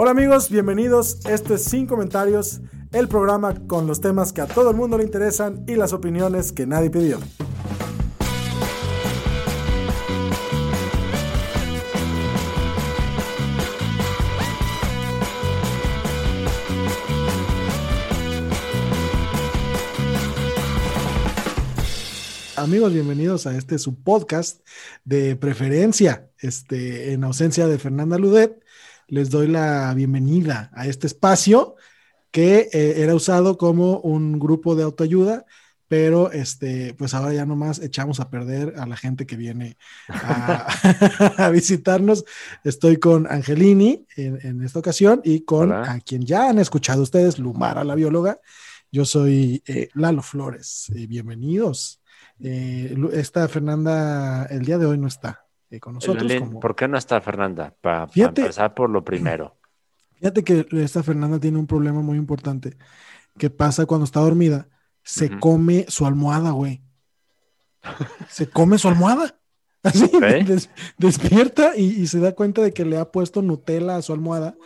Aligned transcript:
Hola 0.00 0.12
amigos, 0.12 0.48
bienvenidos. 0.48 1.18
Esto 1.26 1.56
es 1.56 1.64
Sin 1.64 1.88
Comentarios, 1.88 2.60
el 2.92 3.08
programa 3.08 3.66
con 3.66 3.88
los 3.88 4.00
temas 4.00 4.32
que 4.32 4.40
a 4.40 4.46
todo 4.46 4.70
el 4.70 4.76
mundo 4.76 4.96
le 4.96 5.02
interesan 5.02 5.64
y 5.66 5.74
las 5.74 5.92
opiniones 5.92 6.52
que 6.52 6.68
nadie 6.68 6.88
pidió. 6.88 7.18
Amigos, 22.54 22.92
bienvenidos 22.92 23.48
a 23.48 23.56
este 23.56 23.78
su 23.78 24.00
podcast 24.00 24.64
de 25.04 25.34
preferencia. 25.34 26.30
Este, 26.38 27.14
en 27.14 27.24
ausencia 27.24 27.66
de 27.66 27.78
Fernanda 27.80 28.16
Ludet, 28.16 28.62
les 29.08 29.30
doy 29.30 29.48
la 29.48 29.92
bienvenida 29.94 30.70
a 30.74 30.86
este 30.86 31.06
espacio 31.06 31.76
que 32.30 32.68
eh, 32.72 33.02
era 33.02 33.14
usado 33.14 33.56
como 33.56 34.00
un 34.00 34.38
grupo 34.38 34.76
de 34.76 34.82
autoayuda, 34.82 35.46
pero 35.88 36.30
este, 36.30 36.92
pues 36.92 37.14
ahora 37.14 37.32
ya 37.32 37.46
nomás 37.46 37.78
echamos 37.78 38.20
a 38.20 38.28
perder 38.28 38.74
a 38.76 38.86
la 38.86 38.98
gente 38.98 39.24
que 39.24 39.36
viene 39.36 39.78
a, 40.08 40.68
a 41.38 41.50
visitarnos. 41.50 42.26
Estoy 42.64 42.98
con 42.98 43.26
Angelini 43.26 44.06
en, 44.14 44.38
en 44.46 44.62
esta 44.62 44.78
ocasión 44.78 45.22
y 45.24 45.40
con 45.46 45.72
Hola. 45.72 45.92
a 45.92 46.00
quien 46.00 46.26
ya 46.26 46.50
han 46.50 46.58
escuchado 46.58 47.02
ustedes, 47.02 47.38
Lumara, 47.38 47.84
la 47.84 47.94
bióloga. 47.94 48.38
Yo 48.92 49.06
soy 49.06 49.62
eh, 49.66 49.88
Lalo 49.94 50.22
Flores. 50.22 50.92
Eh, 50.94 51.06
bienvenidos. 51.06 52.02
Esta 52.40 53.48
Fernanda 53.48 54.44
el 54.44 54.64
día 54.64 54.78
de 54.78 54.86
hoy 54.86 54.96
no 54.96 55.08
está 55.08 55.47
eh, 55.70 55.80
con 55.80 55.94
nosotros. 55.94 56.22
Lulín, 56.22 56.38
como- 56.40 56.60
¿Por 56.60 56.74
qué 56.76 56.88
no 56.88 56.96
está 56.98 57.20
Fernanda? 57.20 57.74
Para 57.80 58.08
Fíjate- 58.08 58.42
empezar 58.42 58.74
por 58.74 58.90
lo 58.90 59.04
primero. 59.04 59.56
Fíjate 60.16 60.42
que 60.44 60.66
esta 60.72 61.02
Fernanda 61.02 61.38
tiene 61.38 61.58
un 61.58 61.66
problema 61.66 62.00
muy 62.00 62.16
importante 62.18 62.76
que 63.38 63.50
pasa 63.50 63.86
cuando 63.86 64.04
está 64.04 64.20
dormida. 64.20 64.68
Se 65.02 65.38
come 65.38 65.86
su 65.88 66.04
almohada, 66.06 66.50
güey. 66.50 66.82
Se 68.28 68.48
come 68.50 68.78
su 68.78 68.88
almohada. 68.88 69.38
Así, 69.84 70.10
des- 70.44 70.70
despierta 70.98 71.76
y, 71.76 71.84
y 72.02 72.06
se 72.08 72.18
da 72.18 72.32
cuenta 72.34 72.60
de 72.62 72.72
que 72.74 72.84
le 72.84 72.98
ha 72.98 73.12
puesto 73.12 73.42
Nutella 73.42 73.94
a 73.96 74.02
su 74.02 74.12
almohada 74.12 74.56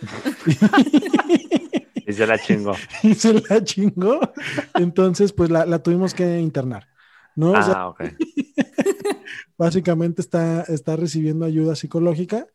Y 2.07 2.13
se 2.15 2.27
la 2.27 2.39
chingó. 2.39 2.73
y 3.03 3.15
se 3.15 3.35
la 3.35 3.63
chingó. 3.63 4.21
Entonces, 4.75 5.33
pues 5.33 5.51
la, 5.51 5.67
la 5.67 5.83
tuvimos 5.83 6.15
que 6.15 6.41
internar. 6.41 6.89
¿no? 7.37 7.53
O 7.53 7.63
sea, 7.63 7.73
Ah, 7.75 7.89
ok. 7.89 8.03
Básicamente 9.59 10.21
está, 10.23 10.63
está 10.63 10.97
recibiendo 10.97 11.45
ayuda 11.47 11.77
psicológica. 11.77 12.47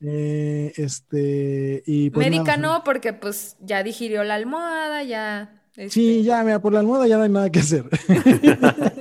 eh, 0.00 0.72
este, 0.76 1.82
y 1.86 2.10
pues 2.10 2.26
Médica 2.28 2.56
nada, 2.56 2.78
no, 2.78 2.84
porque 2.84 3.12
pues 3.12 3.56
ya 3.60 3.82
digirió 3.82 4.24
la 4.24 4.34
almohada, 4.34 5.02
ya. 5.04 5.62
Sí, 5.74 5.82
este, 5.84 6.22
ya, 6.24 6.42
mira, 6.44 6.60
por 6.60 6.72
la 6.72 6.80
almohada 6.80 7.06
ya 7.06 7.16
no 7.16 7.22
hay 7.22 7.30
nada 7.30 7.50
que 7.50 7.60
hacer. 7.60 7.84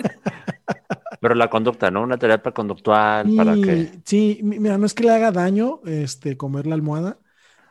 Pero 1.19 1.35
la 1.35 1.49
conducta, 1.49 1.91
¿no? 1.91 2.01
Una 2.01 2.17
terapia 2.17 2.51
conductual 2.51 3.27
para 3.35 3.55
Y- 3.55 3.61
que. 3.61 3.91
Sí, 4.05 4.39
mi- 4.43 4.59
mira, 4.59 4.77
no 4.77 4.85
es 4.85 4.93
que 4.93 5.03
le 5.03 5.11
haga 5.11 5.31
daño 5.31 5.81
este, 5.85 6.35
comer 6.37 6.65
la 6.65 6.75
almohada, 6.75 7.19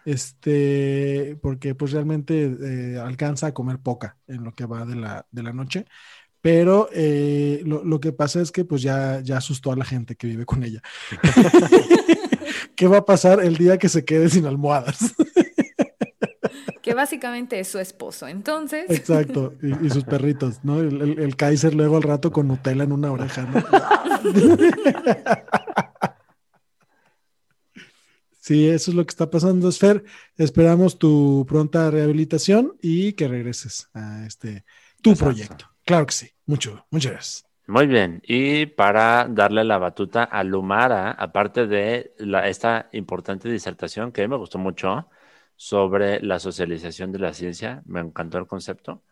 este, 0.05 1.37
porque 1.43 1.75
pues 1.75 1.93
realmente 1.93 2.57
eh, 2.95 2.99
alcanza 2.99 3.49
a 3.49 3.55
comer 3.55 3.79
poca 3.81 4.17
en 4.29 4.45
lo 4.45 4.55
que 4.55 4.67
va 4.67 4.85
de 4.87 4.95
la, 4.97 5.27
de 5.31 5.43
la 5.43 5.53
noche, 5.53 5.87
pero 6.41 6.89
eh, 6.93 7.63
lo, 7.67 7.85
lo 7.85 8.01
que 8.01 8.13
pasa 8.13 8.41
es 8.41 8.51
que 8.53 8.65
pues 8.65 8.83
ya, 8.83 9.21
ya 9.21 9.37
asustó 9.39 9.73
a 9.73 9.77
la 9.77 9.85
gente 9.85 10.17
que 10.17 10.27
vive 10.27 10.47
con 10.47 10.63
ella. 10.65 10.81
¿Qué 12.77 12.87
va 12.89 12.99
a 12.99 13.05
pasar 13.05 13.41
el 13.45 13.57
día 13.57 13.77
que 13.79 13.89
se 13.89 14.05
quede 14.05 14.29
sin 14.31 14.47
almohadas? 14.47 15.15
Que 16.83 16.95
básicamente 16.95 17.61
es 17.61 17.69
su 17.69 17.79
esposo. 17.79 18.27
Entonces, 18.27 18.87
Exacto, 18.89 19.53
y, 19.63 19.87
y 19.87 19.91
sus 19.91 20.05
perritos, 20.05 20.61
¿no? 20.65 20.81
El, 20.81 21.01
el- 21.03 21.19
el 21.19 21.37
Kaiser 21.37 21.75
luego 21.75 21.97
al 21.99 22.03
rato 22.03 22.33
con 22.33 22.49
Nutella 22.49 22.85
en 22.85 22.93
una 22.93 23.13
oreja, 23.13 23.43
¿no? 23.43 23.63
Sí, 28.43 28.69
eso 28.69 28.91
es 28.91 28.97
lo 28.97 29.05
que 29.05 29.11
está 29.11 29.31
pasando, 29.31 29.69
Esfer. 29.69 30.03
Esperamos 30.37 30.99
tu 30.99 31.45
pronta 31.49 31.91
rehabilitación 31.91 32.73
y 32.81 33.13
que 33.13 33.29
regreses 33.29 33.89
a 33.93 34.25
este 34.27 34.65
tu 35.03 35.11
Exacto. 35.11 35.25
proyecto. 35.35 35.70
Claro 35.85 36.07
que 36.07 36.13
sí. 36.13 36.29
Mucho, 36.47 36.85
muchas 36.91 37.13
gracias. 37.13 37.47
Muy 37.67 37.87
bien. 37.87 38.21
Y 38.27 38.67
para 38.67 39.27
darle 39.29 39.63
la 39.65 39.79
batuta 39.79 40.25
a 40.25 40.43
Lumara, 40.43 41.13
aparte 41.13 41.67
de 41.67 42.13
la- 42.19 42.49
esta 42.49 42.89
importante 42.93 43.49
disertación 43.49 44.11
que 44.13 44.23
a 44.23 44.25
mí 44.27 44.31
me 44.31 44.37
gustó 44.37 44.59
mucho 44.59 45.09
sobre 45.57 46.21
la 46.21 46.39
socialización 46.41 47.13
de 47.13 47.19
la 47.21 47.33
ciencia, 47.33 47.83
me 47.87 48.01
encantó 48.01 48.39
el 48.39 48.47
concepto. 48.47 49.03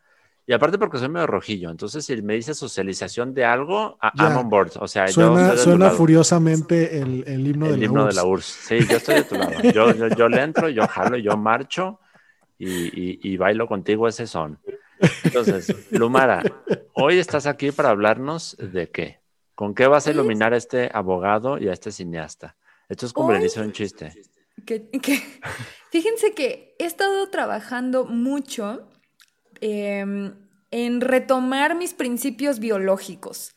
Y 0.45 0.53
aparte 0.53 0.79
porque 0.79 0.97
soy 0.97 1.09
medio 1.09 1.27
rojillo, 1.27 1.69
entonces 1.69 2.03
si 2.03 2.19
me 2.23 2.33
dice 2.33 2.55
socialización 2.55 3.33
de 3.35 3.45
algo, 3.45 3.97
a- 4.01 4.11
Ya. 4.15 4.29
I'm 4.29 4.37
on 4.37 4.49
board. 4.49 4.71
O 4.79 4.87
sea, 4.87 5.05
yo 5.05 5.13
Suena, 5.13 5.49
de 5.51 5.55
tu 5.55 5.61
suena 5.63 5.89
furiosamente 5.91 6.99
el, 6.99 7.23
el 7.27 7.47
himno 7.47 7.67
de 7.67 7.73
El 7.75 7.79
la 7.81 7.85
himno 7.85 8.01
de 8.01 8.05
URSS. 8.07 8.15
la 8.15 8.25
URSS. 8.25 8.67
Sí, 8.67 8.87
yo 8.89 8.97
estoy 8.97 9.15
de 9.15 9.23
tu 9.25 9.35
lado. 9.35 9.51
Yo, 9.71 9.93
yo, 9.93 10.07
yo 10.09 10.27
le 10.27 10.41
entro, 10.41 10.67
yo 10.69 10.87
jalo, 10.87 11.17
yo 11.17 11.37
marcho 11.37 11.99
y, 12.57 12.67
y- 12.67 13.19
y 13.21 13.37
bailo 13.37 13.67
contigo 13.67 14.07
ese 14.07 14.25
son. 14.25 14.57
Entonces, 15.23 15.73
Lumara, 15.91 16.43
hoy 16.93 17.19
estás 17.19 17.45
aquí 17.45 17.71
para 17.71 17.89
hablarnos 17.89 18.55
de 18.59 18.89
qué. 18.89 19.19
¿Con 19.55 19.75
qué 19.75 19.87
vas 19.87 20.07
a 20.07 20.11
iluminar 20.11 20.53
a 20.53 20.57
este 20.57 20.89
abogado 20.93 21.57
y 21.57 21.67
a 21.67 21.73
este 21.73 21.91
cineasta? 21.91 22.55
Esto 22.87 23.05
es 23.05 23.13
como 23.13 23.33
inicio 23.35 23.61
de 23.61 23.67
un 23.67 23.73
chiste. 23.73 24.13
que, 24.65 24.89
que- 24.89 25.21
fíjense 25.91 26.33
que 26.33 26.75
he 26.79 26.85
estado 26.85 27.29
trabajando 27.29 28.05
mucho 28.05 28.89
em, 29.61 30.33
en 30.71 31.01
retomar 31.01 31.75
mis 31.75 31.93
principios 31.93 32.59
biológicos. 32.59 33.55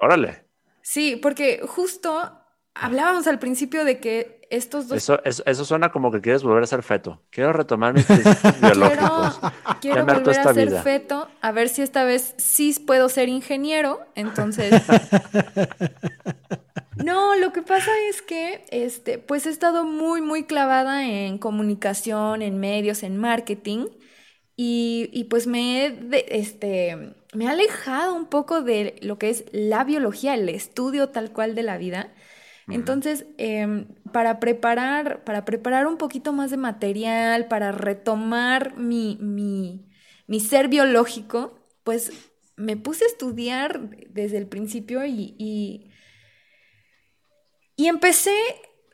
Órale, 0.00 0.46
Sí, 0.82 1.16
porque 1.16 1.60
justo 1.66 2.39
hablábamos 2.74 3.26
al 3.26 3.38
principio 3.38 3.84
de 3.84 4.00
que 4.00 4.40
estos 4.50 4.88
dos 4.88 4.98
eso, 4.98 5.22
eso, 5.24 5.42
eso 5.46 5.64
suena 5.64 5.90
como 5.92 6.10
que 6.10 6.20
quieres 6.20 6.42
volver 6.42 6.62
a 6.64 6.66
ser 6.66 6.82
feto. 6.82 7.22
Quiero 7.30 7.52
retomar 7.52 7.94
mis 7.94 8.04
principios 8.06 8.60
biológicos. 8.60 9.40
Quiero, 9.80 10.04
quiero 10.04 10.06
volver 10.06 10.38
a 10.38 10.48
ser 10.54 10.68
vida. 10.68 10.82
feto, 10.82 11.28
a 11.40 11.52
ver 11.52 11.68
si 11.68 11.82
esta 11.82 12.04
vez 12.04 12.34
sí 12.38 12.74
puedo 12.86 13.08
ser 13.08 13.28
ingeniero. 13.28 14.00
Entonces. 14.14 14.82
No, 16.96 17.34
lo 17.36 17.52
que 17.52 17.62
pasa 17.62 17.90
es 18.10 18.20
que 18.20 18.64
este, 18.70 19.18
pues 19.18 19.46
he 19.46 19.50
estado 19.50 19.84
muy, 19.84 20.20
muy 20.20 20.44
clavada 20.44 21.06
en 21.06 21.38
comunicación, 21.38 22.42
en 22.42 22.58
medios, 22.60 23.02
en 23.02 23.16
marketing. 23.16 23.86
Y, 24.56 25.08
y 25.12 25.24
pues 25.24 25.46
me 25.46 25.86
he, 25.86 25.90
de- 25.90 26.26
este, 26.30 27.14
me 27.32 27.46
he 27.46 27.48
alejado 27.48 28.14
un 28.14 28.26
poco 28.26 28.62
de 28.62 28.96
lo 29.02 29.18
que 29.18 29.30
es 29.30 29.44
la 29.52 29.84
biología, 29.84 30.34
el 30.34 30.48
estudio 30.50 31.08
tal 31.10 31.32
cual 31.32 31.54
de 31.54 31.62
la 31.62 31.78
vida. 31.78 32.12
Entonces, 32.70 33.26
em, 33.38 33.86
para 34.12 34.40
preparar, 34.40 35.24
para 35.24 35.44
preparar 35.44 35.86
un 35.86 35.98
poquito 35.98 36.32
más 36.32 36.50
de 36.50 36.56
material, 36.56 37.48
para 37.48 37.72
retomar 37.72 38.76
mi, 38.78 39.18
mi, 39.20 39.86
mi 40.26 40.40
ser 40.40 40.68
biológico, 40.68 41.58
pues 41.84 42.12
me 42.56 42.76
puse 42.76 43.04
a 43.04 43.08
estudiar 43.08 43.90
desde 44.10 44.38
el 44.38 44.48
principio 44.48 45.04
y, 45.06 45.34
y, 45.38 45.90
y 47.76 47.88
empecé 47.88 48.34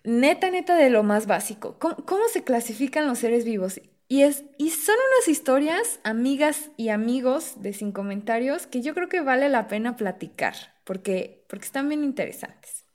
neta, 0.05 0.51
neta 0.51 0.77
de 0.77 0.91
lo 0.91 1.03
más 1.03 1.27
básico. 1.27 1.79
¿Cómo, 1.79 1.97
cómo 2.07 2.29
se 2.29 2.45
clasifican 2.45 3.07
los 3.07 3.19
seres 3.19 3.45
vivos? 3.45 3.81
Y, 4.09 4.23
es, 4.23 4.45
y 4.59 4.71
son 4.71 4.95
unas 5.15 5.29
historias, 5.29 6.01
amigas 6.05 6.71
y 6.77 6.91
amigos 6.91 7.55
de 7.63 7.73
Sin 7.73 7.93
Comentarios, 7.93 8.67
que 8.69 8.83
yo 8.83 8.95
creo 8.95 9.09
que 9.09 9.21
vale 9.21 9.49
la 9.49 9.67
pena 9.69 9.97
platicar, 9.97 10.55
porque, 10.85 11.45
porque 11.49 11.67
están 11.67 11.89
bien 11.89 12.05
interesantes. 12.05 12.86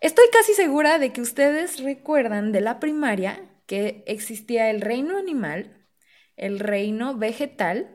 Estoy 0.00 0.26
casi 0.32 0.54
segura 0.54 0.98
de 0.98 1.12
que 1.12 1.20
ustedes 1.20 1.82
recuerdan 1.82 2.52
de 2.52 2.60
la 2.60 2.78
primaria 2.78 3.40
que 3.66 4.04
existía 4.06 4.70
el 4.70 4.80
reino 4.80 5.18
animal, 5.18 5.86
el 6.36 6.60
reino 6.60 7.16
vegetal 7.16 7.88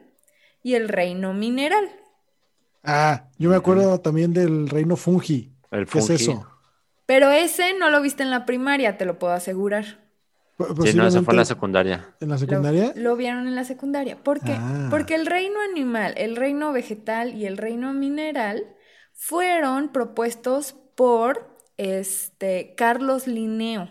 y 0.61 0.75
el 0.75 0.89
reino 0.89 1.33
mineral. 1.33 1.89
Ah, 2.83 3.29
yo 3.38 3.50
me 3.50 3.55
acuerdo 3.55 4.00
también 4.01 4.33
del 4.33 4.67
reino 4.69 4.97
fungi. 4.97 5.53
El 5.71 5.88
¿Qué 5.88 6.00
es 6.00 6.09
eso? 6.09 6.45
Pero 7.05 7.31
ese 7.31 7.73
no 7.77 7.89
lo 7.89 8.01
viste 8.01 8.23
en 8.23 8.29
la 8.29 8.45
primaria, 8.45 8.97
te 8.97 9.06
lo 9.06 9.17
puedo 9.17 9.33
asegurar. 9.33 10.03
P- 10.57 10.65
Sí, 10.91 10.95
no, 10.95 11.07
esa 11.07 11.23
fue 11.23 11.33
en 11.33 11.38
la 11.38 11.45
secundaria. 11.45 12.15
¿En 12.19 12.29
la 12.29 12.35
Lo- 12.35 12.39
secundaria? 12.39 12.94
Lo, 12.95 13.15
vieron 13.15 13.47
en 13.47 13.56
la 13.56 13.63
secundaria. 13.63 14.17
¿Por 14.21 14.41
qué? 14.41 14.53
Ah. 14.57 14.88
Porque 14.89 15.15
el 15.15 15.25
reino 15.25 15.59
animal, 15.61 16.13
el 16.17 16.35
reino 16.35 16.71
vegetal 16.73 17.33
y 17.33 17.45
el 17.45 17.57
reino 17.57 17.94
mineral 17.94 18.75
fueron 19.13 19.91
propuestos 19.91 20.73
por 20.95 21.52
este 21.77 22.75
Carlos 22.77 23.27
Linneo. 23.27 23.89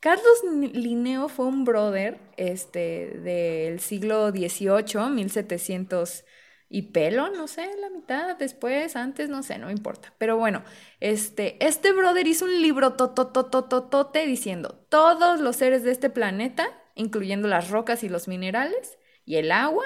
Carlos 0.00 0.42
Linneo 0.74 1.28
fue 1.28 1.46
un 1.46 1.64
brother 1.64 2.20
este, 2.36 3.18
del 3.20 3.80
siglo 3.80 4.30
XVIII, 4.32 5.10
1700 5.10 6.24
y 6.68 6.82
pelo, 6.92 7.30
no 7.30 7.46
sé, 7.46 7.70
la 7.80 7.88
mitad, 7.90 8.36
después, 8.36 8.96
antes, 8.96 9.28
no 9.28 9.42
sé, 9.42 9.58
no 9.58 9.70
importa. 9.70 10.14
Pero 10.18 10.36
bueno, 10.36 10.64
este, 11.00 11.64
este 11.64 11.92
brother 11.92 12.26
hizo 12.26 12.44
un 12.46 12.60
libro 12.60 12.94
tototototote 12.94 14.26
diciendo, 14.26 14.84
todos 14.90 15.40
los 15.40 15.56
seres 15.56 15.84
de 15.84 15.92
este 15.92 16.10
planeta, 16.10 16.66
incluyendo 16.94 17.48
las 17.48 17.70
rocas 17.70 18.02
y 18.04 18.08
los 18.08 18.28
minerales 18.28 18.98
y 19.24 19.36
el 19.36 19.52
agua, 19.52 19.84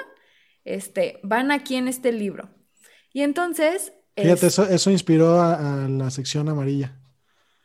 este, 0.65 1.21
van 1.23 1.51
aquí 1.51 1.77
en 1.77 1.89
este 1.89 2.13
libro. 2.13 2.51
Y 3.13 3.23
entonces... 3.23 3.93
Fíjate, 4.21 4.47
es- 4.47 4.53
eso, 4.53 4.65
eso 4.69 4.91
inspiró 4.91 5.41
a, 5.41 5.85
a 5.85 5.89
la 5.89 6.11
sección 6.11 6.49
amarilla. 6.49 6.98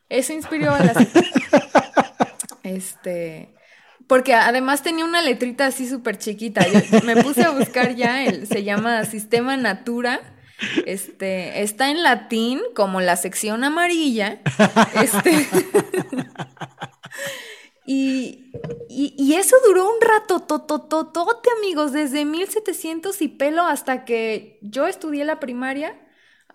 Eso 0.09 0.33
inspiró 0.33 0.73
a 0.73 0.79
las... 0.79 0.97
Este... 2.63 3.53
Porque 4.07 4.33
además 4.33 4.83
tenía 4.83 5.05
una 5.05 5.21
letrita 5.21 5.65
así 5.65 5.87
súper 5.87 6.17
chiquita. 6.17 6.65
Yo 6.67 7.01
me 7.05 7.15
puse 7.23 7.43
a 7.43 7.51
buscar 7.51 7.95
ya, 7.95 8.23
se 8.45 8.63
llama 8.63 9.05
Sistema 9.05 9.55
Natura. 9.57 10.21
Este, 10.85 11.63
está 11.63 11.89
en 11.89 12.03
latín 12.03 12.61
como 12.75 13.01
la 13.01 13.15
sección 13.15 13.63
amarilla. 13.63 14.41
Este, 15.01 15.31
y, 17.85 18.51
y, 18.89 19.15
y 19.17 19.33
eso 19.35 19.55
duró 19.65 19.85
un 19.85 20.01
rato, 20.01 20.41
totototote, 20.41 21.49
amigos, 21.57 21.91
desde 21.91 22.25
1700 22.25 23.21
y 23.21 23.27
pelo 23.29 23.63
hasta 23.63 24.05
que 24.05 24.59
yo 24.61 24.85
estudié 24.87 25.25
la 25.25 25.39
primaria. 25.39 25.99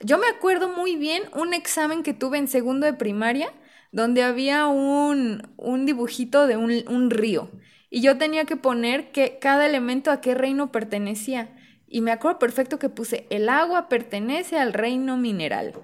Yo 0.00 0.18
me 0.18 0.28
acuerdo 0.28 0.68
muy 0.68 0.96
bien 0.96 1.24
un 1.34 1.54
examen 1.54 2.02
que 2.02 2.14
tuve 2.14 2.38
en 2.38 2.48
segundo 2.48 2.86
de 2.86 2.92
primaria, 2.94 3.52
donde 3.92 4.22
había 4.22 4.66
un, 4.66 5.42
un 5.56 5.86
dibujito 5.86 6.46
de 6.46 6.56
un, 6.56 6.72
un 6.88 7.10
río. 7.10 7.50
Y 7.90 8.02
yo 8.02 8.18
tenía 8.18 8.44
que 8.44 8.56
poner 8.56 9.10
que 9.12 9.38
cada 9.40 9.66
elemento 9.66 10.10
a 10.10 10.20
qué 10.20 10.34
reino 10.34 10.70
pertenecía. 10.70 11.56
Y 11.86 12.00
me 12.02 12.12
acuerdo 12.12 12.38
perfecto 12.38 12.78
que 12.78 12.90
puse, 12.90 13.26
el 13.30 13.48
agua 13.48 13.88
pertenece 13.88 14.58
al 14.58 14.72
reino 14.74 15.16
mineral. 15.16 15.74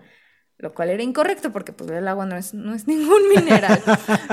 Lo 0.58 0.75
cual 0.75 0.90
era 0.90 1.02
incorrecto 1.02 1.52
porque 1.52 1.72
pues 1.72 1.90
el 1.90 2.06
agua 2.06 2.26
no 2.26 2.37
es, 2.37 2.55
no 2.55 2.75
es 2.75 2.87
ningún 2.88 3.28
mineral. 3.28 3.81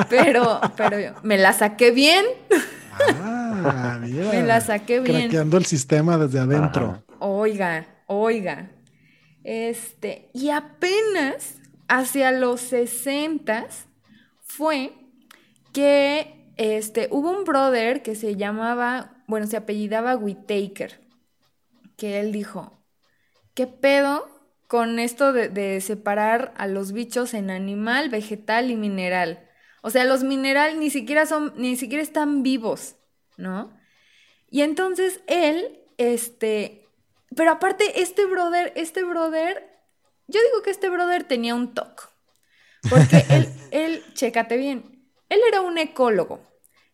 Pero, 0.09 0.61
pero 0.75 0.97
me 1.23 1.37
la 1.37 1.53
saqué 1.53 1.91
bien. 1.91 2.25
Ah, 2.89 3.97
mira. 4.01 4.31
Me 4.31 4.43
la 4.43 4.61
saqué 4.61 4.99
bien. 4.99 5.29
Craqueando 5.29 5.57
el 5.57 5.65
sistema 5.65 6.17
desde 6.17 6.39
adentro. 6.39 6.85
Ajá. 6.85 7.03
Oiga, 7.19 7.85
oiga. 8.07 8.69
Este, 9.43 10.29
y 10.33 10.49
apenas 10.49 11.55
hacia 11.87 12.31
los 12.31 12.61
60 12.61 13.67
fue 14.41 14.93
que 15.73 16.53
este, 16.57 17.07
hubo 17.11 17.31
un 17.31 17.43
brother 17.43 18.03
que 18.03 18.15
se 18.15 18.35
llamaba, 18.35 19.23
bueno, 19.27 19.47
se 19.47 19.57
apellidaba 19.57 20.15
Whitaker, 20.15 21.01
que 21.97 22.19
él 22.19 22.31
dijo, 22.31 22.83
¿qué 23.53 23.67
pedo 23.67 24.27
con 24.67 24.99
esto 24.99 25.33
de, 25.33 25.49
de 25.49 25.81
separar 25.81 26.53
a 26.57 26.67
los 26.67 26.91
bichos 26.91 27.33
en 27.33 27.49
animal, 27.49 28.09
vegetal 28.09 28.69
y 28.69 28.75
mineral? 28.75 29.47
O 29.81 29.89
sea, 29.89 30.05
los 30.05 30.23
mineral 30.23 30.79
ni 30.79 30.89
siquiera 30.89 31.25
son, 31.25 31.53
ni 31.57 31.75
siquiera 31.75 32.03
están 32.03 32.43
vivos, 32.43 32.95
¿no? 33.37 33.75
Y 34.49 34.61
entonces 34.61 35.21
él, 35.27 35.79
este, 35.97 36.80
pero 37.35 37.51
aparte, 37.51 38.01
este 38.01 38.25
brother, 38.25 38.73
este 38.75 39.03
brother, 39.03 39.69
yo 40.27 40.39
digo 40.41 40.63
que 40.63 40.69
este 40.71 40.89
brother 40.89 41.23
tenía 41.23 41.55
un 41.55 41.73
toque. 41.73 42.03
Porque 42.89 43.25
él, 43.29 43.49
él, 43.71 44.03
chécate 44.13 44.57
bien, 44.57 45.07
él 45.29 45.39
era 45.47 45.61
un 45.61 45.77
ecólogo. 45.77 46.41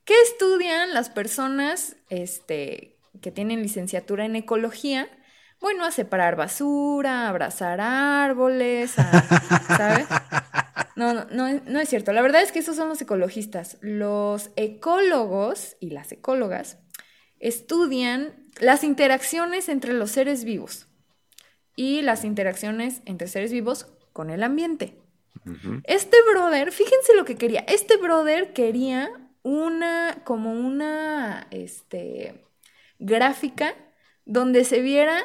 ¿Qué 0.04 0.14
estudian 0.22 0.94
las 0.94 1.10
personas 1.10 1.98
este, 2.10 2.98
que 3.22 3.32
tienen 3.32 3.62
licenciatura 3.62 4.26
en 4.26 4.36
ecología? 4.36 5.10
Bueno, 5.60 5.86
a 5.86 5.92
separar 5.92 6.36
basura, 6.36 7.26
a 7.26 7.30
abrazar 7.30 7.82
árboles, 7.82 8.94
a- 8.98 9.66
¿sabes? 9.76 10.08
No, 10.96 11.14
no, 11.14 11.26
no, 11.32 11.62
no 11.66 11.80
es 11.80 11.90
cierto. 11.90 12.14
La 12.14 12.22
verdad 12.22 12.42
es 12.42 12.52
que 12.52 12.60
esos 12.60 12.76
son 12.76 12.90
los 12.90 13.02
ecologistas. 13.02 13.78
Los 13.82 14.52
ecólogos 14.56 15.76
y 15.80 15.92
las 15.92 16.12
ecólogas 16.12 16.80
estudian 17.40 18.47
las 18.60 18.84
interacciones 18.84 19.70
entre 19.70 19.94
los 19.94 20.12
seres 20.12 20.44
vivos 20.44 20.88
y 21.76 22.02
las 22.02 22.24
interacciones 22.24 23.02
entre 23.06 23.28
seres 23.28 23.52
vivos 23.52 23.88
con 24.14 24.30
el 24.30 24.44
ambiente. 24.44 24.98
Este 25.86 26.18
brother, 26.32 26.72
fíjense 26.72 27.16
lo 27.16 27.24
que 27.24 27.36
quería. 27.36 27.62
Este 27.68 27.96
brother 27.98 28.52
quería 28.52 29.10
una, 29.44 30.24
como 30.26 30.52
una, 30.52 31.48
este, 31.52 32.44
gráfica 33.00 33.76
donde 34.26 34.66
se 34.66 34.82
viera 34.82 35.24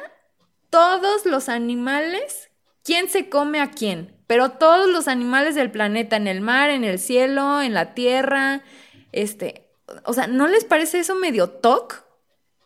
todos 0.71 1.27
los 1.27 1.49
animales, 1.49 2.51
quién 2.85 3.09
se 3.09 3.29
come 3.29 3.61
a 3.61 3.71
quién, 3.71 4.17
pero 4.27 4.53
todos 4.53 4.89
los 4.89 5.09
animales 5.09 5.55
del 5.55 5.71
planeta, 5.71 6.17
en 6.17 6.29
el 6.29 6.41
mar, 6.41 6.71
en 6.71 6.85
el 6.85 6.99
cielo, 6.99 7.61
en 7.61 7.75
la 7.75 7.95
tierra, 7.95 8.63
este, 9.11 9.71
o 10.05 10.13
sea, 10.13 10.27
¿no 10.29 10.47
les 10.47 10.65
parece 10.65 11.01
eso 11.01 11.15
medio 11.15 11.51
toc? 11.51 12.05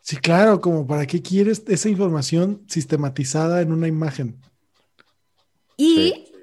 Sí, 0.07 0.15
claro, 0.15 0.61
como 0.61 0.87
para 0.87 1.05
qué 1.05 1.21
quieres 1.21 1.63
esa 1.67 1.89
información 1.89 2.63
sistematizada 2.69 3.61
en 3.61 3.73
una 3.73 3.89
imagen. 3.89 4.39
Y, 5.75 5.95
Sí. 5.95 6.33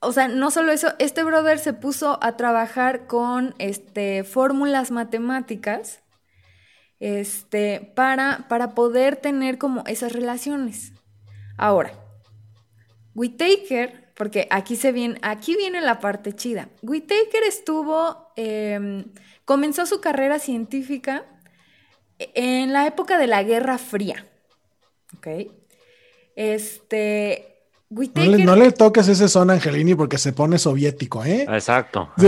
o 0.00 0.12
sea, 0.12 0.28
no 0.28 0.50
solo 0.50 0.72
eso, 0.72 0.94
este 0.98 1.22
brother 1.22 1.58
se 1.58 1.74
puso 1.74 2.18
a 2.22 2.38
trabajar 2.38 3.06
con 3.06 3.54
este, 3.58 4.24
fórmulas 4.24 4.90
matemáticas 4.90 6.00
este, 7.00 7.92
para, 7.94 8.46
para 8.48 8.74
poder 8.74 9.16
tener 9.16 9.58
como 9.58 9.84
esas 9.86 10.12
relaciones. 10.12 10.94
Ahora, 11.58 11.92
Whitaker, 13.14 14.10
porque 14.16 14.48
aquí, 14.50 14.74
se 14.74 14.90
viene, 14.90 15.18
aquí 15.20 15.54
viene 15.54 15.82
la 15.82 16.00
parte 16.00 16.32
chida. 16.32 16.70
Whitaker 16.80 17.42
estuvo, 17.46 18.32
em, 18.36 19.04
comenzó 19.44 19.84
su 19.84 20.00
carrera 20.00 20.38
científica 20.38 21.26
en 22.34 22.72
la 22.72 22.86
época 22.86 23.18
de 23.18 23.26
la 23.26 23.42
Guerra 23.42 23.78
Fría. 23.78 24.26
¿Ok? 25.16 25.26
Este. 26.36 27.48
No 27.90 28.24
le, 28.24 28.44
no 28.44 28.56
le 28.56 28.72
toques 28.72 29.06
ese 29.08 29.28
son 29.28 29.50
Angelini 29.50 29.94
porque 29.94 30.16
se 30.16 30.32
pone 30.32 30.58
soviético, 30.58 31.22
¿eh? 31.24 31.46
Exacto. 31.46 32.10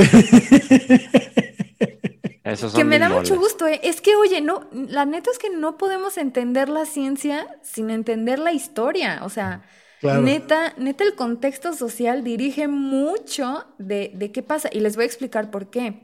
Esos 2.45 2.73
son 2.73 2.79
Que 2.79 2.85
me 2.85 2.99
da 2.99 3.09
mucho 3.09 3.39
gusto, 3.39 3.67
¿eh? 3.67 3.81
Es 3.83 4.03
que, 4.03 4.15
oye, 4.15 4.43
no, 4.43 4.69
la 4.73 5.07
neta 5.07 5.31
es 5.31 5.39
que 5.39 5.49
no 5.49 5.79
podemos 5.79 6.19
entender 6.19 6.69
la 6.69 6.85
ciencia 6.85 7.47
sin 7.63 7.89
entender 7.89 8.39
la 8.39 8.53
historia. 8.53 9.21
O 9.25 9.31
sea, 9.31 9.63
Claro. 10.01 10.21
neta, 10.21 10.75
neta, 10.77 11.03
el 11.03 11.15
contexto 11.15 11.73
social 11.73 12.23
dirige 12.25 12.69
mucho 12.69 13.65
de, 13.79 14.11
de 14.15 14.33
qué 14.33 14.43
pasa. 14.43 14.69
Y 14.71 14.81
les 14.81 14.97
voy 14.97 15.05
a 15.05 15.07
explicar 15.07 15.51
por 15.51 15.71
qué. 15.71 16.03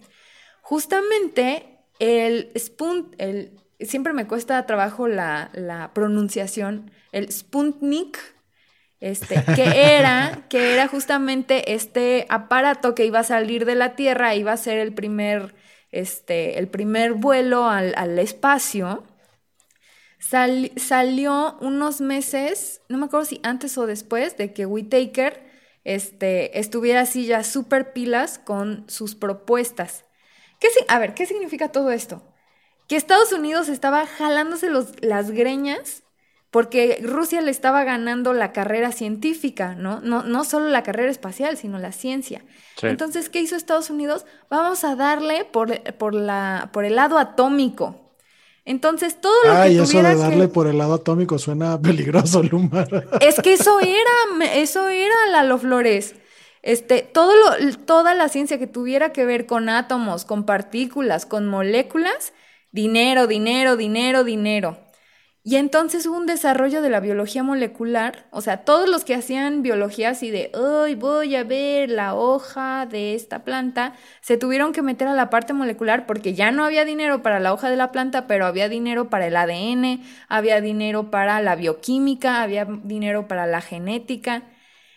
Justamente 0.63 1.81
el 1.99 2.51
Spunt, 2.57 3.15
el, 3.19 3.61
siempre 3.87 4.13
me 4.13 4.27
cuesta 4.27 4.65
trabajo 4.67 5.09
la, 5.09 5.51
la 5.55 5.93
pronunciación, 5.95 6.91
el 7.13 7.31
Sputnik, 7.33 8.19
este, 9.01 9.53
que 9.53 9.97
era, 9.99 10.47
que 10.51 10.75
era 10.75 10.89
justamente 10.89 11.75
este 11.75 12.27
aparato 12.29 12.95
que 12.95 13.07
iba 13.07 13.21
a 13.21 13.25
salir 13.25 13.65
de 13.65 13.75
la 13.75 13.97
Tierra, 13.97 14.35
iba 14.35 14.53
a 14.53 14.57
ser 14.59 14.79
el 14.79 14.95
primer, 14.95 15.55
este, 15.93 16.59
el 16.59 16.69
primer 16.69 17.15
vuelo 17.15 17.69
al, 17.69 17.95
al 17.97 18.19
espacio. 18.19 19.05
Sal- 20.19 20.73
salió 20.77 21.57
unos 21.61 22.01
meses, 22.01 22.83
no 22.89 22.99
me 22.99 23.07
acuerdo 23.07 23.25
si 23.27 23.41
antes 23.43 23.77
o 23.79 23.87
después 23.87 24.37
de 24.37 24.53
que 24.53 24.67
Whitaker 24.67 25.43
este, 25.85 26.59
estuviera 26.59 27.01
así 27.03 27.25
ya 27.27 27.43
súper 27.43 27.93
pilas 27.93 28.39
con 28.39 28.85
sus 28.89 29.15
propuestas. 29.15 30.05
¿Qué, 30.61 30.69
a 30.89 30.99
ver, 30.99 31.15
¿qué 31.15 31.27
significa 31.27 31.73
todo 31.73 31.91
esto? 31.91 32.23
Que 32.91 32.97
Estados 32.97 33.33
Unidos 33.33 33.69
estaba 33.69 34.05
jalándose 34.05 34.69
los- 34.69 35.01
las 35.01 35.31
greñas 35.31 36.03
porque 36.51 36.99
Rusia 37.05 37.41
le 37.41 37.53
estaba 37.53 37.85
ganando 37.85 38.33
la 38.33 38.53
carrera 38.53 38.91
científica, 38.91 39.77
¿no? 39.77 40.01
No, 40.01 40.25
no 40.25 40.43
solo 40.45 40.69
la 40.69 40.83
carrera 40.83 41.09
espacial, 41.13 41.57
sino 41.57 41.79
la 41.79 41.93
ciencia. 41.93 42.43
Sí. 42.77 42.89
Entonces, 42.89 43.29
¿qué 43.29 43.41
hizo 43.41 43.55
Estados 43.55 43.91
Unidos? 43.91 44.27
Vamos 44.51 44.83
a 44.83 44.97
darle 44.97 45.45
por, 45.45 45.81
por, 45.95 46.15
la, 46.15 46.71
por 46.73 46.85
el 46.85 46.97
lado 46.97 47.19
atómico. 47.19 48.11
Entonces, 48.65 49.21
todo 49.21 49.33
lo 49.45 49.53
Ay, 49.53 49.77
que 49.77 49.83
eso 49.83 49.93
tuviera 49.93 50.09
de 50.11 50.17
darle 50.17 50.49
que... 50.49 50.49
por 50.49 50.67
el 50.67 50.79
lado 50.79 50.95
atómico 50.95 51.39
suena 51.39 51.81
peligroso, 51.83 52.43
Lumar. 52.43 52.89
Es 53.21 53.41
que 53.41 53.53
eso 53.53 53.79
era, 53.79 54.53
eso 54.55 54.89
era 54.89 55.15
Lalo 55.31 55.59
Flores. 55.59 56.17
Este, 56.63 57.03
todo 57.03 57.33
lo, 57.37 57.77
toda 57.87 58.15
la 58.15 58.29
ciencia 58.29 58.59
que 58.59 58.67
tuviera 58.67 59.13
que 59.13 59.25
ver 59.25 59.47
con 59.47 59.69
átomos, 59.69 60.25
con 60.25 60.45
partículas, 60.45 61.25
con 61.27 61.47
moléculas, 61.47 62.33
dinero, 62.73 63.27
dinero, 63.27 63.77
dinero, 63.77 64.25
dinero. 64.25 64.79
Y 65.43 65.57
entonces 65.57 66.07
hubo 66.07 66.19
un 66.19 66.27
desarrollo 66.27 66.83
de 66.83 66.91
la 66.91 67.01
biología 67.01 67.43
molecular, 67.43 68.27
o 68.31 68.43
sea, 68.43 68.59
todos 68.65 68.89
los 68.91 69.05
que 69.05 69.15
hacían 69.15 69.63
biología 69.63 70.11
así 70.11 70.31
de, 70.31 70.51
hoy 70.55 70.95
voy 70.95 71.35
a 71.35 71.45
ver 71.45 71.89
la 71.89 72.15
hoja 72.15 72.85
de 72.85 73.15
esta 73.15 73.43
planta, 73.43 73.95
se 74.21 74.37
tuvieron 74.37 74.73
que 74.73 74.83
meter 74.83 75.09
a 75.09 75.15
la 75.15 75.31
parte 75.31 75.55
molecular 75.55 76.05
porque 76.07 76.35
ya 76.35 76.51
no 76.51 76.65
había 76.65 76.85
dinero 76.85 77.23
para 77.23 77.41
la 77.41 77.55
hoja 77.55 77.71
de 77.71 77.77
la 77.77 77.91
planta, 77.91 78.27
pero 78.27 78.45
había 78.45 78.69
dinero 78.69 79.09
para 79.09 79.27
el 79.29 79.37
ADN, 79.37 80.03
había 80.29 80.61
dinero 80.61 81.11
para 81.11 81.41
la 81.41 81.57
bioquímica, 81.57 82.43
había 82.43 82.67
dinero 82.67 83.27
para 83.27 83.47
la 83.47 83.63
genética. 83.63 84.43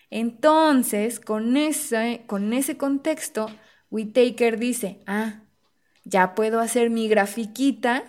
Entonces, 0.09 1.19
con 1.21 1.57
ese, 1.57 2.23
con 2.27 2.53
ese 2.53 2.77
contexto, 2.77 3.49
Whitaker 3.89 4.59
dice, 4.59 4.99
ah, 5.07 5.42
ya 6.03 6.35
puedo 6.35 6.59
hacer 6.59 6.89
mi 6.89 7.07
grafiquita 7.07 8.03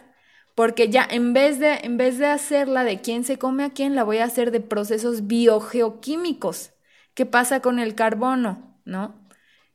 porque 0.54 0.88
ya 0.88 1.06
en 1.10 1.32
vez 1.32 1.58
de 1.58 1.74
en 1.82 1.96
vez 1.96 2.18
de 2.18 2.26
hacerla 2.26 2.84
de 2.84 3.00
quién 3.00 3.24
se 3.24 3.38
come 3.38 3.64
a 3.64 3.70
quién, 3.70 3.94
la 3.94 4.04
voy 4.04 4.18
a 4.18 4.24
hacer 4.24 4.50
de 4.50 4.60
procesos 4.60 5.26
biogeoquímicos. 5.26 6.72
¿Qué 7.14 7.26
pasa 7.26 7.60
con 7.60 7.78
el 7.78 7.94
carbono, 7.94 8.80
no? 8.84 9.28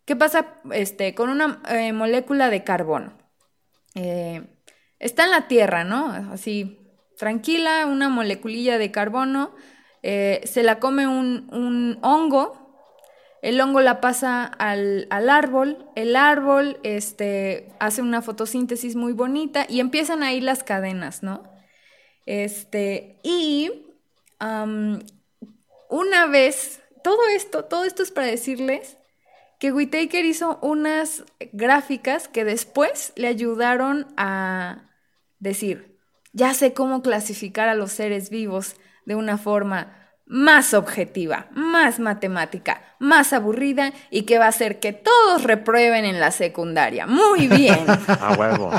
¿Qué 0.06 0.16
pasa 0.16 0.60
este, 0.72 1.14
con 1.16 1.30
una 1.30 1.62
eh, 1.70 1.94
molécula 1.94 2.50
de 2.50 2.64
carbono? 2.64 3.14
Eh, 3.96 4.44
está 5.00 5.26
en 5.26 5.32
la 5.32 5.48
Tierra, 5.48 5.84
¿no? 5.84 6.08
Así, 6.34 6.80
tranquila, 7.18 7.86
una 7.86 8.10
moleculilla 8.10 8.78
de 8.78 8.92
carbono, 8.92 9.54
eh, 10.02 10.42
se 10.46 10.64
la 10.64 10.80
come 10.80 11.08
un, 11.08 11.48
un 11.54 12.00
hongo, 12.02 12.59
el 13.42 13.60
hongo 13.62 13.82
la 13.82 14.02
pasa 14.02 14.44
al, 14.44 15.08
al 15.10 15.30
árbol, 15.30 15.90
el 15.96 16.16
árbol 16.16 16.80
este, 16.84 17.72
hace 17.80 18.02
una 18.02 18.22
fotosíntesis 18.22 18.96
muy 18.96 19.14
bonita 19.14 19.66
y 19.70 19.80
empiezan 19.80 20.24
ahí 20.24 20.42
las 20.42 20.64
cadenas, 20.64 21.24
¿no? 21.24 21.44
Este, 22.26 23.20
y 23.24 23.72
una 25.90 26.26
vez, 26.28 26.82
todo 27.04 27.28
esto, 27.28 27.66
todo 27.66 27.86
esto 27.86 28.04
es 28.04 28.12
para 28.12 28.28
decirles 28.28 28.98
que 29.60 29.72
Whitaker 29.72 30.26
hizo 30.26 30.60
unas 30.62 31.24
gráficas 31.52 32.28
que 32.28 32.46
después 32.46 33.14
le 33.16 33.28
ayudaron 33.28 34.08
a 34.16 34.90
decir, 35.40 35.98
ya 36.32 36.54
sé 36.54 36.74
cómo 36.74 37.02
clasificar 37.02 37.68
a 37.68 37.76
los 37.76 37.92
seres 37.92 38.30
vivos 38.30 38.76
de 39.06 39.16
una 39.16 39.38
forma 39.38 39.99
más 40.30 40.74
objetiva, 40.76 41.48
más 41.52 42.00
matemática, 42.00 42.82
más 43.00 43.34
aburrida 43.34 43.92
y 44.12 44.22
que 44.24 44.38
va 44.38 44.46
a 44.46 44.50
hacer 44.50 44.80
que 44.80 44.94
todos 44.94 45.44
reprueben 45.44 46.06
en 46.06 46.20
la 46.20 46.30
secundaria. 46.32 47.08
Muy 47.08 47.48
bien. 47.48 47.80
A 48.08 48.36
huevo. 48.38 48.72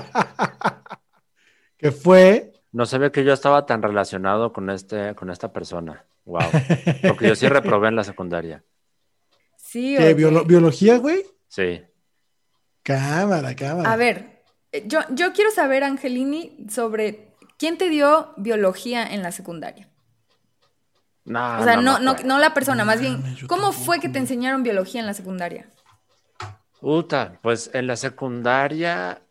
que 1.76 1.90
fue 1.92 2.52
No 2.72 2.86
sabía 2.86 3.10
que 3.10 3.24
yo 3.24 3.32
estaba 3.32 3.66
tan 3.66 3.82
relacionado 3.82 4.52
con 4.52 4.70
este, 4.70 5.14
con 5.16 5.28
esta 5.30 5.52
persona. 5.52 6.04
Wow. 6.24 6.40
Porque 7.08 7.26
yo 7.28 7.34
sí 7.34 7.48
reprobé 7.48 7.88
en 7.88 7.96
la 7.96 8.04
secundaria. 8.04 8.62
Sí, 9.56 9.96
¿qué, 9.98 10.04
oye. 10.04 10.16
biolo- 10.16 10.46
biología, 10.46 10.98
güey. 10.98 11.24
Sí. 11.48 11.82
Cámara, 12.84 13.54
cámara. 13.56 13.92
A 13.92 13.96
ver, 13.96 14.44
eh, 14.72 14.84
yo, 14.86 15.00
yo 15.10 15.32
quiero 15.32 15.50
saber, 15.50 15.82
Angelini, 15.82 16.66
sobre 16.70 17.34
quién 17.58 17.76
te 17.76 17.88
dio 17.88 18.32
biología 18.36 19.02
en 19.04 19.22
la 19.22 19.32
secundaria. 19.32 19.88
No, 21.30 21.60
O 21.60 21.62
sea, 21.62 21.76
no, 21.76 22.00
no, 22.00 22.10
acuerdo. 22.10 22.26
no 22.26 22.38
la 22.40 22.52
persona, 22.52 22.84
más 22.84 23.00
bien, 23.00 23.22
¿cómo 23.46 23.70
fue 23.70 24.00
que 24.00 24.08
te 24.08 24.18
enseñaron 24.18 24.64
biología 24.64 25.00
en 25.00 25.06
la 25.06 25.14
secundaria? 25.14 25.70
Uta, 26.80 27.38
pues 27.40 27.70
en 27.72 27.86
la 27.86 27.94
secundaria, 27.94 29.22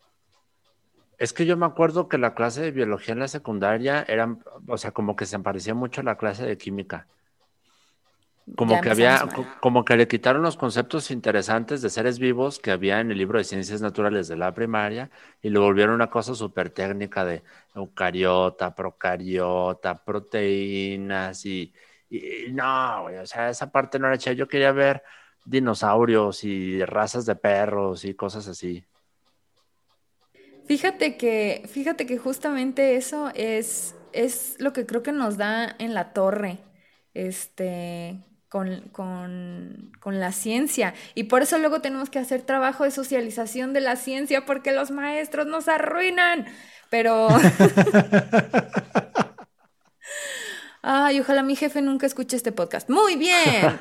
es 1.17 1.33
que 1.33 1.45
yo 1.45 1.57
me 1.57 1.65
acuerdo 1.65 2.07
que 2.07 2.17
la 2.17 2.35
clase 2.35 2.61
de 2.61 2.71
biología 2.71 3.11
en 3.11 3.19
la 3.19 3.27
secundaria 3.27 4.05
era, 4.07 4.33
o 4.65 4.77
sea, 4.77 4.91
como 4.91 5.17
que 5.17 5.25
se 5.25 5.39
parecía 5.39 5.73
mucho 5.73 5.99
a 5.99 6.05
la 6.05 6.17
clase 6.17 6.45
de 6.45 6.57
química. 6.57 7.05
Como 8.55 8.81
que 8.81 8.89
había, 8.89 9.25
mal. 9.25 9.47
como 9.61 9.85
que 9.85 9.95
le 9.95 10.07
quitaron 10.07 10.41
los 10.41 10.57
conceptos 10.57 11.11
interesantes 11.11 11.81
de 11.81 11.89
seres 11.89 12.19
vivos 12.19 12.59
que 12.59 12.71
había 12.71 12.99
en 12.99 13.09
el 13.11 13.17
libro 13.17 13.37
de 13.37 13.45
ciencias 13.45 13.81
naturales 13.81 14.27
de 14.27 14.35
la 14.35 14.53
primaria 14.53 15.09
y 15.41 15.49
lo 15.49 15.61
volvieron 15.61 15.95
una 15.95 16.09
cosa 16.09 16.35
súper 16.35 16.69
técnica 16.71 17.23
de 17.23 17.43
eucariota, 17.75 18.75
procariota, 18.75 20.03
proteínas 20.03 21.45
y, 21.45 21.73
y- 22.09 22.47
y 22.47 22.51
no, 22.53 23.03
güey, 23.03 23.17
o 23.17 23.25
sea, 23.25 23.49
esa 23.49 23.71
parte 23.71 23.97
no 23.99 24.07
era 24.07 24.17
chida. 24.17 24.33
Yo 24.33 24.47
quería 24.47 24.71
ver 24.73 25.03
dinosaurios 25.45 26.43
y 26.43 26.83
razas 26.85 27.25
de 27.25 27.35
perros 27.35 28.03
y 28.05 28.13
cosas 28.15 28.47
así. 28.47 28.85
Fíjate 30.65 31.17
que, 31.17 31.63
fíjate 31.67 32.05
que 32.05 32.17
justamente 32.17 32.95
eso 32.95 33.31
es, 33.35 33.95
es 34.13 34.55
lo 34.59 34.71
que 34.73 34.85
creo 34.85 35.01
que 35.01 35.11
nos 35.11 35.37
da 35.37 35.75
en 35.79 35.93
la 35.95 36.13
torre, 36.13 36.59
este, 37.13 38.19
con, 38.49 38.89
con, 38.91 39.91
con 39.99 40.19
la 40.19 40.31
ciencia. 40.31 40.93
Y 41.15 41.25
por 41.25 41.43
eso 41.43 41.57
luego 41.59 41.81
tenemos 41.81 42.09
que 42.09 42.19
hacer 42.19 42.41
trabajo 42.41 42.83
de 42.83 42.91
socialización 42.91 43.73
de 43.73 43.81
la 43.81 43.95
ciencia, 43.95 44.45
porque 44.45 44.71
los 44.71 44.91
maestros 44.91 45.47
nos 45.47 45.67
arruinan. 45.67 46.45
Pero, 46.89 47.27
ay, 50.81 51.19
ojalá 51.19 51.43
mi 51.43 51.55
jefe 51.55 51.81
nunca 51.81 52.07
escuche 52.07 52.35
este 52.35 52.51
podcast. 52.51 52.89
Muy 52.89 53.15
bien. 53.15 53.79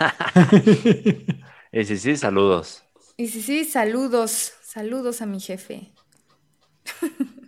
Y 1.70 1.84
sí, 1.84 1.98
sí, 1.98 2.16
saludos. 2.16 2.82
Y 3.18 3.28
sí, 3.28 3.42
sí, 3.42 3.64
saludos, 3.66 4.54
saludos 4.62 5.20
a 5.20 5.26
mi 5.26 5.40
jefe. 5.40 5.92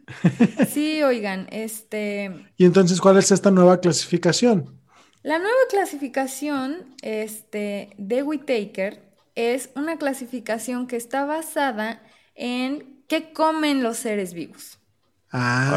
Sí, 0.69 1.03
oigan, 1.05 1.47
este, 1.53 2.53
Y 2.57 2.65
entonces, 2.65 3.01
¿cuál 3.01 3.17
es 3.17 3.31
esta 3.31 3.53
nueva 3.53 3.81
clasificación? 3.81 4.80
La 5.23 5.39
nueva 5.39 5.61
clasificación, 5.69 6.95
este, 7.03 7.91
de 7.99 8.23
Whitaker 8.23 9.03
es 9.35 9.71
una 9.75 9.99
clasificación 9.99 10.87
que 10.87 10.97
está 10.97 11.25
basada 11.25 12.03
en 12.35 13.03
qué 13.07 13.33
comen 13.33 13.83
los 13.83 13.99
seres 13.99 14.33
vivos. 14.33 14.79
Ah. 15.33 15.71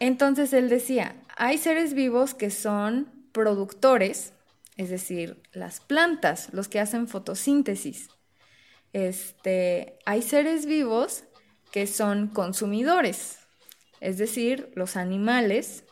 Entonces 0.00 0.52
él 0.52 0.68
decía, 0.68 1.16
hay 1.36 1.58
seres 1.58 1.94
vivos 1.94 2.34
que 2.34 2.50
son 2.50 3.10
productores, 3.32 4.32
es 4.76 4.90
decir, 4.90 5.42
las 5.52 5.80
plantas, 5.80 6.48
los 6.52 6.68
que 6.68 6.80
hacen 6.80 7.06
fotosíntesis. 7.06 8.08
Este, 8.92 9.98
hay 10.04 10.22
seres 10.22 10.66
vivos 10.66 11.24
que 11.70 11.86
son 11.86 12.28
consumidores, 12.28 13.38
es 14.00 14.18
decir, 14.18 14.70
los 14.74 14.96
animales 14.96 15.84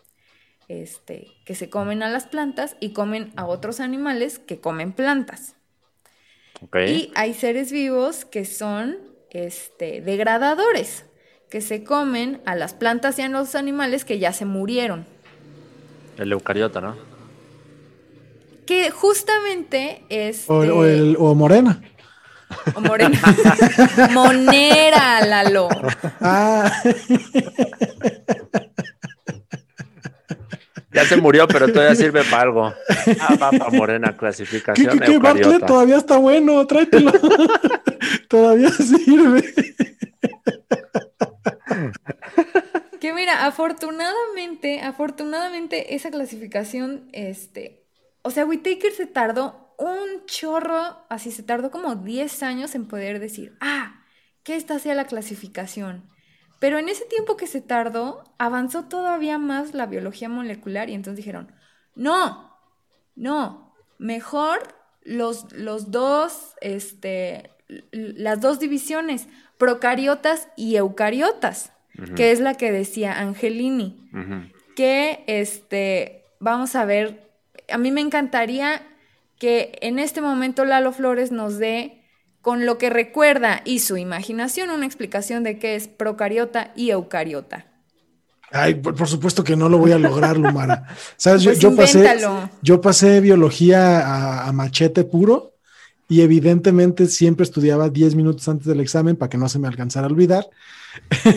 este, 0.71 1.27
que 1.45 1.57
se 1.57 1.69
comen 1.69 2.03
a 2.05 2.09
las 2.09 2.27
plantas 2.27 2.77
y 2.79 2.93
comen 2.93 3.33
a 3.37 3.45
otros 3.47 3.81
animales 3.81 4.39
que 4.39 4.61
comen 4.61 4.93
plantas. 4.93 5.57
¿Ok? 6.63 6.77
Y 6.87 7.13
hay 7.17 7.35
seres 7.35 7.73
vivos 7.73 8.25
que 8.25 8.45
son 8.45 8.97
este, 9.31 10.01
degradadores, 10.01 11.05
que 11.51 11.61
se 11.61 11.83
comen 11.83 12.41
a 12.47 12.55
las 12.55 12.73
plantas 12.75 13.19
y 13.19 13.23
a 13.23 13.29
los 13.29 13.57
animales 13.57 14.05
que 14.05 14.21
ya 14.21 14.33
se 14.33 14.45
murieron. 14.45 15.07
El 16.17 16.31
eucariota, 16.33 16.81
¿no? 16.81 16.97
Que 18.65 18.91
justamente 18.93 20.05
este, 20.09 20.53
O, 20.53 20.59
o 20.59 20.85
el- 20.85 21.17
o 21.19 21.35
morena. 21.35 21.83
o 22.75 22.81
morena. 22.81 23.19
Monera, 24.13 25.25
Lalo. 25.27 25.69
Ah, 26.21 26.71
Ya 31.01 31.09
se 31.09 31.17
murió, 31.17 31.49
pero 31.49 31.73
todavía 31.73 31.95
sirve 31.97 32.23
para 32.25 32.43
algo. 32.43 32.75
Ah, 33.21 33.37
va 33.41 33.51
para 33.51 33.71
morena, 33.71 34.11
¿qué, 34.13 34.17
clasificación 34.19 34.99
qué, 34.99 35.07
qué, 35.07 35.19
Bartlett? 35.19 35.67
Todavía 35.67 35.97
está 35.97 36.19
bueno, 36.19 36.67
tráetelo. 36.67 37.13
todavía 38.29 38.71
sirve. 38.71 39.55
Que 43.01 43.15
mira, 43.15 43.47
afortunadamente, 43.47 44.81
afortunadamente 44.83 45.95
esa 45.95 46.11
clasificación, 46.11 47.09
este, 47.13 47.87
o 48.23 48.31
sea, 48.31 48.45
Whitaker 48.45 48.93
se 48.93 49.07
tardó 49.07 49.75
un 49.79 50.27
chorro, 50.27 51.07
así 51.09 51.31
se 51.31 51.43
tardó 51.43 51.71
como 51.71 51.95
10 51.95 52.43
años 52.43 52.75
en 52.75 52.87
poder 52.87 53.19
decir, 53.21 53.57
ah, 53.61 54.05
que 54.43 54.57
esta 54.57 54.79
sea 54.79 54.95
la 54.95 55.07
clasificación. 55.07 56.11
Pero 56.61 56.79
en 56.79 56.89
ese 56.89 57.07
tiempo 57.07 57.37
que 57.37 57.49
se 57.49 57.63
tardó, 57.63 58.23
avanzó 58.39 58.85
todavía 58.85 59.39
más 59.39 59.75
la 59.75 59.87
biología 59.87 60.29
molecular 60.29 60.89
y 60.91 60.95
entonces 60.95 61.17
dijeron, 61.17 61.51
no, 61.97 62.55
no, 63.17 63.75
mejor 63.99 64.75
los, 65.03 65.51
los 65.53 65.91
dos, 65.91 66.55
este, 66.61 67.51
las 67.91 68.41
dos 68.41 68.61
divisiones, 68.61 69.27
procariotas 69.59 70.49
y 70.55 70.77
eucariotas. 70.77 71.73
que 72.15 72.31
es 72.31 72.41
la 72.41 72.55
que 72.55 72.73
decía 72.73 73.19
Angelini, 73.21 74.09
que 74.77 75.25
este, 75.27 76.25
vamos 76.39 76.77
a 76.77 76.85
ver, 76.85 77.31
a 77.71 77.79
mí 77.79 77.91
me 77.91 78.01
encantaría 78.01 78.83
que 79.39 79.79
en 79.83 79.99
este 79.99 80.21
momento 80.21 80.65
Lalo 80.65 80.93
Flores 80.93 81.33
nos 81.33 81.59
dé 81.59 82.00
con 82.43 82.67
lo 82.67 82.79
que 82.79 82.91
recuerda 82.91 83.63
y 83.65 83.81
su 83.81 83.97
imaginación 83.97 84.71
una 84.71 84.87
explicación 84.87 85.43
de 85.45 85.59
qué 85.59 85.77
es 85.77 85.89
procariota 85.89 86.73
y 86.75 86.91
eucariota. 86.91 87.67
Ay, 88.53 88.75
por, 88.75 89.07
supuesto 89.07 89.45
que 89.45 89.55
no 89.55 89.69
lo 89.69 89.79
voy 89.79 89.93
a 89.93 89.99
lograr, 89.99 90.37
Lumara. 90.37 90.85
Sabes, 91.17 91.43
yo, 91.43 91.75
pues 91.75 91.95
pasé, 91.95 92.21
yo 92.63 92.81
pasé 92.81 93.21
biología 93.21 94.47
a, 94.47 94.53
machete 94.53 95.05
puro 95.05 95.53
y 96.09 96.23
evidentemente 96.23 97.07
siempre 97.07 97.45
estudiaba 97.45 97.89
10 97.89 98.17
minutos 98.17 98.49
antes 98.49 98.67
del 98.67 98.81
examen 98.81 99.15
para 99.15 99.31
que 99.31 99.39
no 99.39 99.49
se 99.49 99.61
me 99.61 99.69
alcanzara 99.69 100.09
a 100.09 100.11
olvidar. 100.11 100.49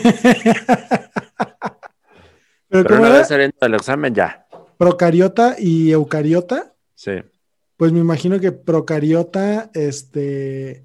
Pero, 2.70 2.90
Pero 2.90 3.02
una 3.02 3.10
vez 3.10 3.30
el 3.30 3.74
examen 3.76 4.16
ya. 4.16 4.48
Procariota 4.80 5.56
y 5.60 5.92
eucariota. 5.92 6.74
Sí. 6.96 7.12
Pues 7.78 7.92
me 7.92 8.00
imagino 8.00 8.40
que 8.40 8.52
procariota, 8.52 9.70
este, 9.76 10.84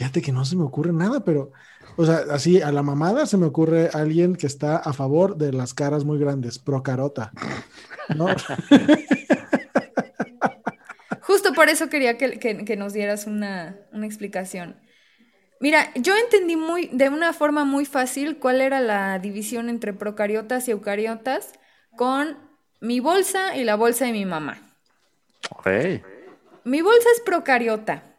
fíjate 0.00 0.22
que 0.22 0.32
no 0.32 0.46
se 0.46 0.56
me 0.56 0.62
ocurre 0.64 0.94
nada, 0.94 1.20
pero 1.26 1.52
o 1.98 2.06
sea, 2.06 2.24
así 2.30 2.62
a 2.62 2.72
la 2.72 2.82
mamada 2.82 3.26
se 3.26 3.36
me 3.36 3.44
ocurre 3.44 3.90
alguien 3.92 4.34
que 4.34 4.46
está 4.46 4.78
a 4.78 4.94
favor 4.94 5.36
de 5.36 5.52
las 5.52 5.74
caras 5.74 6.06
muy 6.06 6.18
grandes, 6.18 6.58
procarota. 6.58 7.32
¿no? 8.16 8.28
Justo 11.20 11.52
por 11.52 11.68
eso 11.68 11.90
quería 11.90 12.16
que, 12.16 12.76
nos 12.78 12.94
dieras 12.94 13.26
una, 13.26 13.76
explicación. 13.92 14.80
Mira, 15.60 15.92
yo 15.94 16.16
entendí 16.16 16.56
muy, 16.56 16.88
de 16.94 17.10
una 17.10 17.34
forma 17.34 17.66
muy 17.66 17.84
fácil 17.84 18.38
cuál 18.38 18.62
era 18.62 18.80
la 18.80 19.18
división 19.18 19.68
entre 19.68 19.92
procariotas 19.92 20.66
y 20.66 20.70
eucariotas 20.70 21.52
con 21.94 22.38
mi 22.80 23.00
bolsa 23.00 23.54
y 23.54 23.64
la 23.64 23.76
bolsa 23.76 24.06
de 24.06 24.12
mi 24.12 24.24
mamá. 24.24 24.62
Ok. 25.50 25.66
Mi 26.64 26.80
bolsa 26.80 27.08
es 27.14 27.20
procariota 27.20 28.09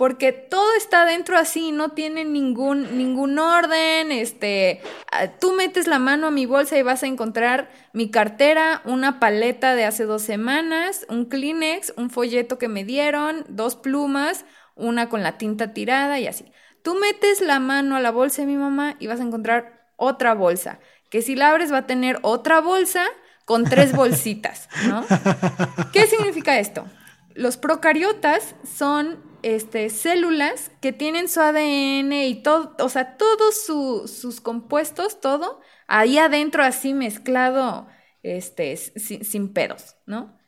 porque 0.00 0.32
todo 0.32 0.74
está 0.78 1.04
dentro 1.04 1.36
así, 1.36 1.72
no 1.72 1.90
tiene 1.90 2.24
ningún, 2.24 2.96
ningún 2.96 3.38
orden, 3.38 4.12
este, 4.12 4.80
ah, 5.12 5.26
tú 5.38 5.52
metes 5.52 5.86
la 5.86 5.98
mano 5.98 6.28
a 6.28 6.30
mi 6.30 6.46
bolsa 6.46 6.78
y 6.78 6.82
vas 6.82 7.02
a 7.02 7.06
encontrar 7.06 7.70
mi 7.92 8.10
cartera, 8.10 8.80
una 8.86 9.20
paleta 9.20 9.74
de 9.74 9.84
hace 9.84 10.04
dos 10.04 10.22
semanas, 10.22 11.04
un 11.10 11.26
Kleenex, 11.26 11.92
un 11.98 12.08
folleto 12.08 12.56
que 12.56 12.66
me 12.66 12.82
dieron, 12.82 13.44
dos 13.50 13.76
plumas, 13.76 14.46
una 14.74 15.10
con 15.10 15.22
la 15.22 15.36
tinta 15.36 15.74
tirada 15.74 16.18
y 16.18 16.26
así. 16.26 16.50
Tú 16.82 16.94
metes 16.94 17.42
la 17.42 17.60
mano 17.60 17.94
a 17.94 18.00
la 18.00 18.10
bolsa 18.10 18.40
de 18.40 18.46
mi 18.48 18.56
mamá 18.56 18.96
y 19.00 19.06
vas 19.06 19.20
a 19.20 19.24
encontrar 19.24 19.86
otra 19.96 20.32
bolsa, 20.32 20.78
que 21.10 21.20
si 21.20 21.34
la 21.36 21.50
abres 21.50 21.70
va 21.70 21.76
a 21.76 21.86
tener 21.86 22.20
otra 22.22 22.62
bolsa 22.62 23.04
con 23.44 23.64
tres 23.64 23.94
bolsitas, 23.94 24.70
¿no? 24.88 25.04
¿Qué 25.92 26.06
significa 26.06 26.58
esto? 26.58 26.86
Los 27.34 27.58
procariotas 27.58 28.54
son 28.64 29.28
este, 29.42 29.90
células 29.90 30.70
que 30.80 30.92
tienen 30.92 31.28
su 31.28 31.40
ADN 31.40 32.12
y 32.12 32.42
todo, 32.42 32.76
o 32.78 32.88
sea, 32.88 33.16
todos 33.16 33.64
sus 33.64 34.40
compuestos, 34.40 35.20
todo, 35.20 35.60
ahí 35.86 36.18
adentro 36.18 36.62
así 36.62 36.94
mezclado, 36.94 37.88
este, 38.22 38.76
sin, 38.76 39.52
pedos, 39.52 39.96
¿no? 40.06 40.38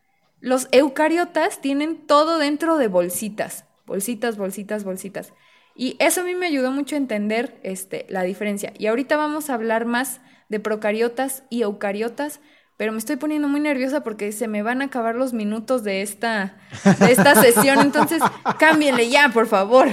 Los 0.40 0.68
eucariotas 0.72 1.60
tienen 1.60 2.06
todo 2.06 2.38
dentro 2.38 2.76
de 2.76 2.88
bolsitas, 2.88 3.64
bolsitas, 3.86 4.36
bolsitas, 4.36 4.84
bolsitas. 4.84 5.32
Y 5.74 5.96
eso 5.98 6.20
a 6.20 6.24
mí 6.24 6.34
me 6.34 6.46
ayudó 6.46 6.70
mucho 6.70 6.96
a 6.96 6.98
entender 6.98 7.60
este, 7.62 8.06
la 8.08 8.22
diferencia. 8.22 8.72
Y 8.76 8.86
ahorita 8.88 9.16
vamos 9.16 9.48
a 9.48 9.54
hablar 9.54 9.86
más 9.86 10.20
de 10.48 10.60
procariotas 10.60 11.44
y 11.48 11.62
eucariotas, 11.62 12.40
pero 12.76 12.92
me 12.92 12.98
estoy 12.98 13.16
poniendo 13.16 13.48
muy 13.48 13.60
nerviosa 13.60 14.02
porque 14.02 14.32
se 14.32 14.48
me 14.48 14.62
van 14.62 14.82
a 14.82 14.86
acabar 14.86 15.14
los 15.14 15.32
minutos 15.32 15.84
de 15.84 16.02
esta, 16.02 16.56
de 16.98 17.12
esta 17.12 17.34
sesión, 17.42 17.80
entonces 17.80 18.22
cámbienle 18.58 19.08
ya, 19.08 19.28
por 19.28 19.46
favor. 19.46 19.88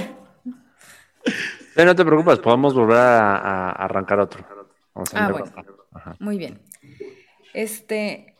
no 1.76 1.94
te 1.94 2.04
preocupes, 2.04 2.38
podemos 2.38 2.74
volver 2.74 2.96
a, 2.96 3.70
arrancar 3.70 4.20
otro. 4.20 4.44
ah, 5.14 5.30
bueno. 5.30 5.52
Muy 6.18 6.38
bien. 6.38 6.60
Este, 7.52 8.36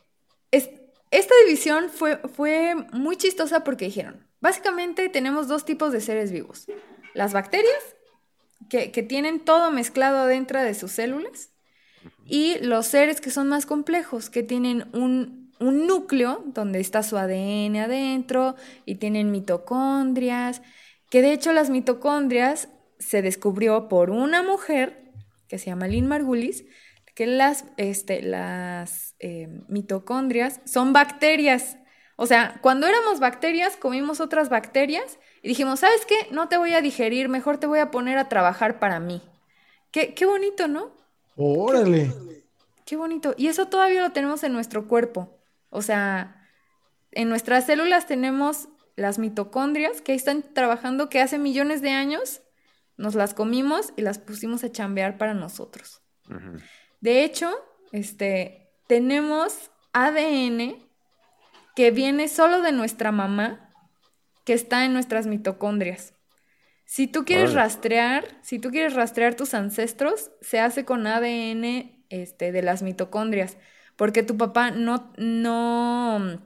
esta 0.51 1.33
división 1.45 1.89
fue, 1.89 2.17
fue 2.17 2.75
muy 2.93 3.17
chistosa 3.17 3.63
porque 3.63 3.85
dijeron, 3.85 4.25
básicamente 4.39 5.09
tenemos 5.09 5.47
dos 5.47 5.65
tipos 5.65 5.91
de 5.91 6.01
seres 6.01 6.31
vivos. 6.31 6.67
Las 7.13 7.33
bacterias, 7.33 7.95
que, 8.69 8.91
que 8.91 9.03
tienen 9.03 9.41
todo 9.41 9.71
mezclado 9.71 10.25
dentro 10.25 10.61
de 10.61 10.73
sus 10.73 10.91
células, 10.91 11.50
y 12.25 12.59
los 12.59 12.87
seres 12.87 13.21
que 13.21 13.31
son 13.31 13.49
más 13.49 13.65
complejos, 13.65 14.29
que 14.29 14.43
tienen 14.43 14.87
un, 14.93 15.51
un 15.59 15.87
núcleo 15.87 16.43
donde 16.47 16.79
está 16.79 17.03
su 17.03 17.17
ADN 17.17 17.77
adentro 17.77 18.55
y 18.85 18.95
tienen 18.95 19.31
mitocondrias, 19.31 20.61
que 21.09 21.21
de 21.21 21.33
hecho 21.33 21.53
las 21.53 21.69
mitocondrias 21.69 22.69
se 22.99 23.21
descubrió 23.21 23.89
por 23.89 24.09
una 24.09 24.43
mujer 24.43 25.11
que 25.47 25.59
se 25.59 25.65
llama 25.67 25.87
Lynn 25.87 26.07
Margulis, 26.07 26.65
que 27.13 27.27
las, 27.27 27.65
este, 27.77 28.21
las 28.21 29.15
eh, 29.19 29.49
mitocondrias 29.67 30.61
son 30.65 30.93
bacterias. 30.93 31.77
O 32.15 32.25
sea, 32.25 32.59
cuando 32.61 32.87
éramos 32.87 33.19
bacterias, 33.19 33.75
comimos 33.75 34.21
otras 34.21 34.49
bacterias 34.49 35.19
y 35.43 35.49
dijimos, 35.49 35.81
¿sabes 35.81 36.05
qué? 36.05 36.15
No 36.31 36.47
te 36.47 36.57
voy 36.57 36.73
a 36.73 36.81
digerir, 36.81 37.27
mejor 37.29 37.57
te 37.57 37.67
voy 37.67 37.79
a 37.79 37.91
poner 37.91 38.17
a 38.17 38.29
trabajar 38.29 38.79
para 38.79 38.99
mí. 38.99 39.21
Qué, 39.91 40.13
qué 40.13 40.25
bonito, 40.25 40.67
¿no? 40.67 41.00
Órale. 41.35 42.13
Qué 42.85 42.95
bonito. 42.95 43.33
Y 43.37 43.47
eso 43.47 43.67
todavía 43.67 44.01
lo 44.01 44.11
tenemos 44.11 44.43
en 44.43 44.53
nuestro 44.53 44.87
cuerpo. 44.87 45.39
O 45.69 45.81
sea, 45.81 46.45
en 47.11 47.29
nuestras 47.29 47.65
células 47.65 48.07
tenemos 48.07 48.67
las 48.95 49.19
mitocondrias 49.19 50.01
que 50.01 50.11
ahí 50.11 50.17
están 50.17 50.53
trabajando, 50.53 51.09
que 51.09 51.21
hace 51.21 51.39
millones 51.39 51.81
de 51.81 51.91
años 51.91 52.41
nos 52.97 53.15
las 53.15 53.33
comimos 53.33 53.93
y 53.95 54.01
las 54.01 54.19
pusimos 54.19 54.63
a 54.63 54.71
chambear 54.71 55.17
para 55.17 55.33
nosotros. 55.33 56.01
De 56.99 57.23
hecho, 57.23 57.51
este, 57.91 58.69
tenemos 58.87 59.71
ADN 59.93 60.75
que 61.75 61.91
viene 61.91 62.27
solo 62.27 62.61
de 62.61 62.71
nuestra 62.71 63.11
mamá, 63.11 63.73
que 64.45 64.53
está 64.53 64.85
en 64.85 64.93
nuestras 64.93 65.27
mitocondrias. 65.27 66.13
Si 66.91 67.07
tú 67.07 67.23
quieres 67.23 67.53
rastrear, 67.53 68.25
si 68.41 68.59
tú 68.59 68.69
quieres 68.69 68.95
rastrear 68.95 69.33
tus 69.33 69.53
ancestros, 69.53 70.29
se 70.41 70.59
hace 70.59 70.83
con 70.83 71.07
ADN 71.07 71.89
este, 72.09 72.51
de 72.51 72.61
las 72.61 72.81
mitocondrias, 72.81 73.55
porque 73.95 74.23
tu 74.23 74.35
papá 74.35 74.71
no, 74.71 75.13
no, 75.15 76.41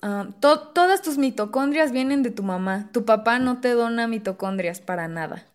ah, 0.00 0.28
todas 0.40 1.02
tus 1.02 1.18
mitocondrias 1.18 1.92
vienen 1.92 2.22
de 2.22 2.30
tu 2.30 2.42
mamá. 2.42 2.88
Tu 2.94 3.04
papá 3.04 3.38
no 3.38 3.60
te 3.60 3.72
dona 3.72 4.08
mitocondrias 4.08 4.80
para 4.80 5.08
nada, 5.08 5.46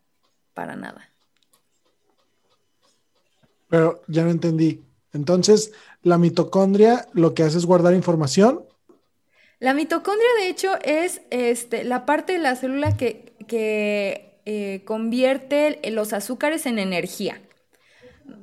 para 0.54 0.76
nada. 0.76 1.10
Pero 3.70 4.04
ya 4.08 4.24
no 4.24 4.30
entendí. 4.30 4.86
Entonces, 5.14 5.74
la 6.04 6.20
mitocondria 6.20 7.08
lo 7.14 7.34
que 7.34 7.42
hace 7.42 7.58
es 7.58 7.66
guardar 7.66 7.96
información 7.96 8.68
la 9.60 9.74
mitocondria, 9.74 10.30
de 10.40 10.50
hecho, 10.50 10.70
es 10.84 11.22
este, 11.32 11.84
la 11.84 12.06
parte 12.06 12.34
de 12.34 12.40
la 12.40 12.56
célula 12.56 12.96
que, 12.96 13.34
que 13.48 14.40
eh, 14.46 14.82
convierte 14.86 15.80
los 15.92 16.14
azúcares 16.14 16.66
en 16.66 16.80
energía. 16.80 17.42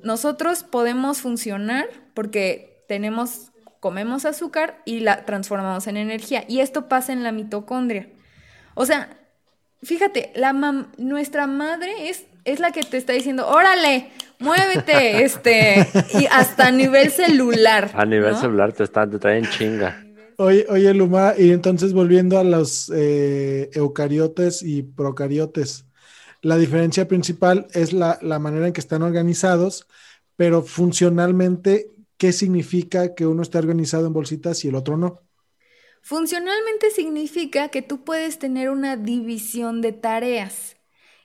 Nosotros 0.02 0.62
podemos 0.64 1.20
funcionar 1.20 1.86
porque 2.14 2.84
tenemos, 2.88 3.52
comemos 3.80 4.24
azúcar 4.24 4.80
y 4.84 5.00
la 5.00 5.24
transformamos 5.24 5.86
en 5.86 5.96
energía. 5.96 6.44
Y 6.48 6.60
esto 6.60 6.88
pasa 6.88 7.12
en 7.12 7.22
la 7.22 7.32
mitocondria. 7.32 8.08
O 8.74 8.86
sea, 8.86 9.16
fíjate, 9.82 10.32
la 10.34 10.52
nuestra 10.98 11.46
madre 11.46 12.10
es, 12.10 12.26
es 12.44 12.60
la 12.60 12.72
que 12.72 12.82
te 12.82 12.96
está 12.96 13.12
diciendo, 13.12 13.48
órale, 13.48 14.10
muévete, 14.38 15.24
este, 15.24 15.86
y 16.14 16.26
hasta 16.26 16.66
a 16.66 16.70
nivel 16.70 17.10
celular. 17.10 17.90
A 17.94 18.04
nivel 18.04 18.36
celular 18.36 18.72
te, 18.72 18.84
están, 18.84 19.10
te 19.10 19.18
traen 19.18 19.48
chinga. 19.48 20.03
Oye, 20.38 20.66
oye, 20.68 20.92
Luma, 20.94 21.34
y 21.38 21.50
entonces 21.50 21.92
volviendo 21.92 22.38
a 22.38 22.44
los 22.44 22.90
eh, 22.94 23.70
eucariotes 23.74 24.62
y 24.62 24.82
procariotes, 24.82 25.86
la 26.42 26.56
diferencia 26.58 27.08
principal 27.08 27.66
es 27.72 27.92
la, 27.92 28.18
manera 28.38 28.66
en 28.66 28.72
que 28.72 28.80
están 28.80 29.02
organizados, 29.02 29.86
pero 30.36 30.62
funcionalmente, 30.62 31.90
¿qué 32.18 32.32
significa 32.32 33.14
que 33.14 33.26
uno 33.26 33.42
está 33.42 33.58
organizado 33.58 34.06
en 34.06 34.12
bolsitas 34.12 34.64
y 34.64 34.68
el 34.68 34.74
otro 34.74 34.96
no? 34.96 35.20
Funcionalmente 36.02 36.90
significa 36.90 37.70
que 37.70 37.80
tú 37.80 38.04
puedes 38.04 38.38
tener 38.38 38.68
una 38.68 38.96
división 38.96 39.80
de 39.80 39.92
tareas 39.92 40.76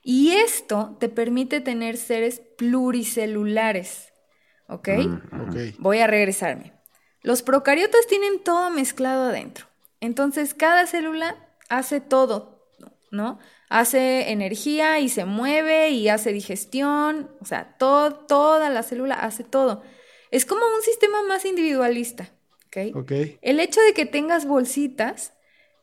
y 0.02 0.30
esto 0.30 0.96
te 0.98 1.10
permite 1.10 1.60
tener 1.60 1.98
seres 1.98 2.40
pluricelulares. 2.56 4.14
¿Ok? 4.68 4.88
Mm, 4.88 5.48
okay. 5.48 5.74
Voy 5.78 5.98
a 5.98 6.06
regresarme. 6.06 6.79
Los 7.22 7.42
procariotas 7.42 8.06
tienen 8.06 8.42
todo 8.42 8.70
mezclado 8.70 9.24
adentro. 9.24 9.66
Entonces, 10.00 10.54
cada 10.54 10.86
célula 10.86 11.36
hace 11.68 12.00
todo, 12.00 12.66
¿no? 13.10 13.38
hace 13.70 14.32
energía 14.32 14.98
y 14.98 15.08
se 15.08 15.24
mueve 15.24 15.90
y 15.90 16.08
hace 16.08 16.32
digestión, 16.32 17.30
o 17.40 17.46
sea, 17.46 17.76
todo, 17.78 18.12
toda 18.12 18.68
la 18.68 18.82
célula 18.82 19.14
hace 19.14 19.44
todo. 19.44 19.82
Es 20.30 20.44
como 20.44 20.62
un 20.66 20.82
sistema 20.82 21.22
más 21.22 21.44
individualista, 21.44 22.30
¿ok? 22.66 22.96
Ok. 22.96 23.12
El 23.40 23.60
hecho 23.60 23.80
de 23.80 23.94
que 23.94 24.06
tengas 24.06 24.44
bolsitas 24.44 25.32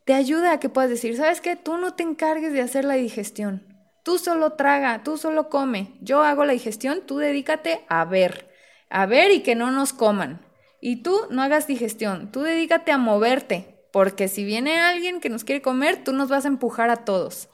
te 0.04 0.14
ayuda 0.14 0.52
a 0.52 0.60
que 0.60 0.70
puedas 0.70 0.90
decir, 0.90 1.16
¿sabes 1.16 1.42
qué? 1.42 1.56
Tú 1.56 1.78
no 1.78 1.96
te 1.96 2.04
encargues 2.04 2.54
de 2.54 2.62
hacer 2.62 2.86
la 2.86 2.96
digestión. 2.96 3.66
Tú 4.04 4.20
solo 4.20 4.54
traga, 4.54 5.04
tú 5.04 5.18
solo 5.18 5.50
come. 5.50 5.98
Yo 6.02 6.24
hago 6.24 6.46
la 6.46 6.54
digestión, 6.54 7.02
tú 7.06 7.18
dedícate 7.18 7.86
a 7.90 8.06
ver. 8.06 8.54
A 8.90 9.06
ver 9.06 9.32
y 9.32 9.42
que 9.42 9.56
no 9.56 9.72
nos 9.72 9.92
coman. 9.92 10.46
Y 10.80 10.98
tú 10.98 11.18
no 11.30 11.42
hagas 11.42 11.68
digestión, 11.68 12.32
tú 12.32 12.42
dedícate 12.42 12.92
a 12.92 12.98
moverte. 12.98 13.78
Porque 13.92 14.28
si 14.28 14.44
viene 14.44 14.80
alguien 14.80 15.20
que 15.20 15.30
nos 15.30 15.44
quiere 15.44 15.62
comer, 15.62 16.04
tú 16.04 16.14
nos 16.14 16.30
vas 16.30 16.46
a 16.46 16.50
empujar 16.50 16.90
a 16.90 16.98
todos. 16.98 17.50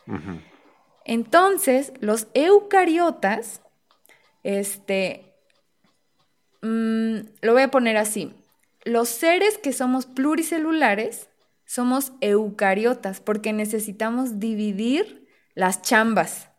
Entonces, 1.05 1.93
los 1.99 2.27
eucariotas, 2.33 3.61
este, 4.43 5.35
mm, 6.61 7.17
lo 7.41 7.53
voy 7.53 7.61
a 7.61 7.71
poner 7.71 7.97
así. 7.97 8.33
Los 8.83 9.09
seres 9.09 9.57
que 9.57 9.73
somos 9.73 10.05
pluricelulares 10.05 11.29
somos 11.65 12.11
eucariotas 12.19 13.21
porque 13.21 13.53
necesitamos 13.53 14.39
dividir 14.39 15.27
las 15.55 15.81
chambas. 15.81 16.49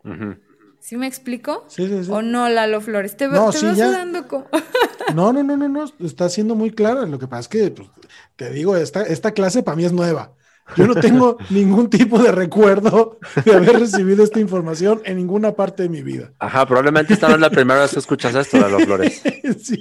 ¿Sí 0.84 0.98
me 0.98 1.06
explico? 1.06 1.64
Sí, 1.68 1.88
sí, 1.88 2.04
sí. 2.04 2.10
¿O 2.12 2.20
no, 2.20 2.46
Lalo 2.50 2.82
Flores? 2.82 3.16
Te, 3.16 3.26
No, 3.26 3.50
te 3.50 3.56
sí, 3.56 3.64
veo 3.64 3.74
ya. 3.74 3.86
sudando 3.86 4.28
como... 4.28 4.46
No, 5.14 5.32
no, 5.32 5.42
no, 5.42 5.56
no, 5.56 5.66
no, 5.66 5.84
está 6.04 6.28
siendo 6.28 6.54
muy 6.54 6.72
clara. 6.72 7.06
Lo 7.06 7.18
que 7.18 7.26
pasa 7.26 7.40
es 7.40 7.48
que, 7.48 7.70
pues, 7.70 7.88
te 8.36 8.50
digo, 8.50 8.76
esta, 8.76 9.02
esta 9.02 9.32
clase 9.32 9.62
para 9.62 9.76
mí 9.78 9.86
es 9.86 9.94
nueva. 9.94 10.34
Yo 10.76 10.86
no 10.86 10.94
tengo 10.94 11.38
ningún 11.48 11.88
tipo 11.88 12.18
de 12.22 12.32
recuerdo 12.32 13.18
de 13.46 13.54
haber 13.54 13.80
recibido 13.80 14.22
esta 14.24 14.40
información 14.40 15.00
en 15.06 15.16
ninguna 15.16 15.52
parte 15.52 15.84
de 15.84 15.88
mi 15.88 16.02
vida. 16.02 16.32
Ajá, 16.38 16.66
probablemente 16.66 17.14
esta 17.14 17.28
no 17.28 17.36
es 17.36 17.40
la 17.40 17.48
primera 17.48 17.80
vez 17.80 17.92
que 17.92 18.00
escuchas 18.00 18.34
esto, 18.34 18.58
Lalo 18.58 18.80
Flores. 18.80 19.22
Sí. 19.62 19.78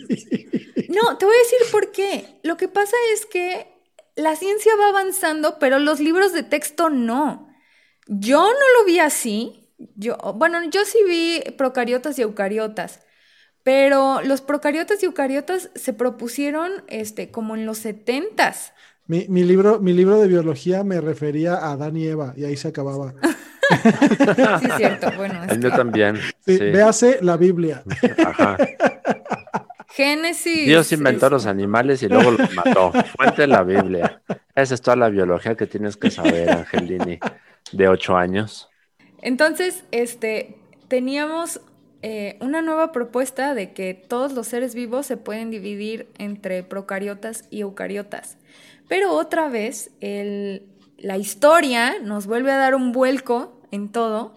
No, 0.88 1.18
te 1.18 1.26
voy 1.26 1.36
a 1.36 1.40
decir 1.40 1.60
por 1.70 1.92
qué. 1.92 2.40
Lo 2.44 2.56
que 2.56 2.70
pasa 2.70 2.96
es 3.14 3.26
que 3.26 3.68
la 4.16 4.38
ciencia 4.38 4.72
va 4.80 4.88
avanzando, 4.88 5.58
pero 5.60 5.80
los 5.80 6.00
libros 6.00 6.32
de 6.32 6.44
texto 6.44 6.90
no. 6.90 7.50
Yo 8.08 8.42
no 8.42 8.80
lo 8.80 8.86
vi 8.86 9.00
así. 9.00 9.63
Yo, 9.96 10.18
bueno, 10.36 10.60
yo 10.70 10.86
sí 10.86 11.00
vi 11.08 11.42
procariotas 11.58 12.18
y 12.20 12.22
eucariotas, 12.24 13.02
pero 13.64 14.22
los 14.22 14.42
procariotas 14.42 15.02
y 15.04 15.06
eucariotas 15.06 15.70
se 15.76 15.94
propusieron 15.94 16.72
este, 16.88 17.32
como 17.32 17.56
en 17.56 17.66
los 17.66 17.78
setentas. 17.80 18.74
Mi, 19.08 19.26
mi 19.28 19.44
libro, 19.44 19.80
mi 19.80 19.94
libro 19.94 20.20
de 20.22 20.28
biología 20.28 20.84
me 20.84 21.02
refería 21.02 21.56
a 21.56 21.74
Adán 21.74 21.98
y 21.98 22.08
Eva 22.08 22.34
y 22.38 22.46
ahí 22.46 22.58
se 22.58 22.70
acababa. 22.70 23.14
Sí, 24.60 24.68
es 24.68 24.76
cierto. 24.76 25.10
Bueno, 25.16 25.42
es 25.46 25.58
que 25.58 25.70
también. 25.72 26.18
Sí, 26.46 26.58
sí. 26.58 26.64
Véase 26.72 27.20
la 27.22 27.38
Biblia. 27.38 27.82
Ajá. 28.24 28.58
Génesis. 29.90 30.66
Dios 30.66 30.92
inventó 30.92 31.28
es- 31.28 31.32
los 31.32 31.46
animales 31.46 32.04
y 32.04 32.10
luego 32.10 32.32
los 32.32 32.54
mató. 32.54 32.92
Fuente 33.16 33.48
la 33.48 33.64
Biblia. 33.64 34.22
Esa 34.56 34.74
es 34.74 34.82
toda 34.82 34.98
la 34.98 35.10
biología 35.10 35.56
que 35.56 35.66
tienes 35.68 35.98
que 35.98 36.12
saber, 36.12 36.50
Angelini, 36.50 37.20
de 37.72 37.88
ocho 37.88 38.18
años. 38.18 38.70
Entonces, 39.24 39.86
este, 39.92 40.58
teníamos 40.90 41.62
eh, 42.02 42.38
una 42.42 42.62
nueva 42.62 42.92
propuesta 42.92 43.56
de 43.56 43.72
que 43.72 43.94
todos 43.94 44.34
los 44.34 44.48
seres 44.48 44.76
vivos 44.76 45.06
se 45.06 45.16
pueden 45.16 45.50
dividir 45.50 46.10
entre 46.18 46.62
procariotas 46.62 47.46
y 47.50 47.62
eucariotas. 47.62 48.38
Pero 48.90 49.14
otra 49.14 49.48
vez, 49.48 49.92
la 50.02 51.18
historia 51.18 52.00
nos 52.02 52.28
vuelve 52.28 52.52
a 52.52 52.58
dar 52.58 52.76
un 52.76 52.92
vuelco 52.92 53.62
en 53.72 53.90
todo, 53.94 54.34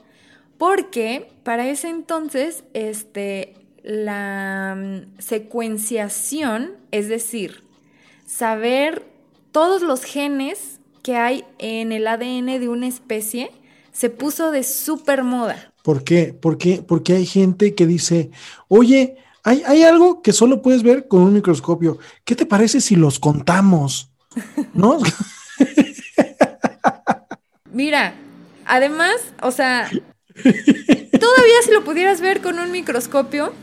porque 0.56 1.32
para 1.42 1.66
ese 1.68 1.88
entonces, 1.88 2.62
este, 2.72 3.54
la 3.82 4.76
mm, 4.78 5.18
secuenciación, 5.18 6.76
es 6.92 7.08
decir, 7.08 7.64
saber 8.24 9.02
todos 9.50 9.82
los 9.82 10.04
genes 10.04 10.78
que 11.02 11.16
hay 11.16 11.44
en 11.58 11.90
el 11.90 12.06
ADN 12.06 12.60
de 12.60 12.68
una 12.68 12.86
especie, 12.86 13.50
se 13.96 14.10
puso 14.10 14.50
de 14.50 14.62
súper 14.62 15.24
moda. 15.24 15.72
¿Por 15.82 16.04
qué? 16.04 16.36
¿Por 16.38 16.58
qué? 16.58 16.84
Porque 16.86 17.14
hay 17.14 17.24
gente 17.24 17.74
que 17.74 17.86
dice, 17.86 18.30
oye, 18.68 19.16
hay, 19.42 19.62
hay 19.66 19.84
algo 19.84 20.20
que 20.20 20.34
solo 20.34 20.60
puedes 20.60 20.82
ver 20.82 21.08
con 21.08 21.22
un 21.22 21.32
microscopio. 21.32 21.98
¿Qué 22.24 22.36
te 22.36 22.44
parece 22.44 22.82
si 22.82 22.94
los 22.94 23.18
contamos? 23.18 24.10
¿No? 24.74 24.98
Mira, 27.72 28.14
además, 28.66 29.16
o 29.40 29.50
sea, 29.50 29.88
todavía 29.88 31.62
si 31.64 31.70
lo 31.70 31.82
pudieras 31.82 32.20
ver 32.20 32.42
con 32.42 32.58
un 32.58 32.70
microscopio, 32.72 33.54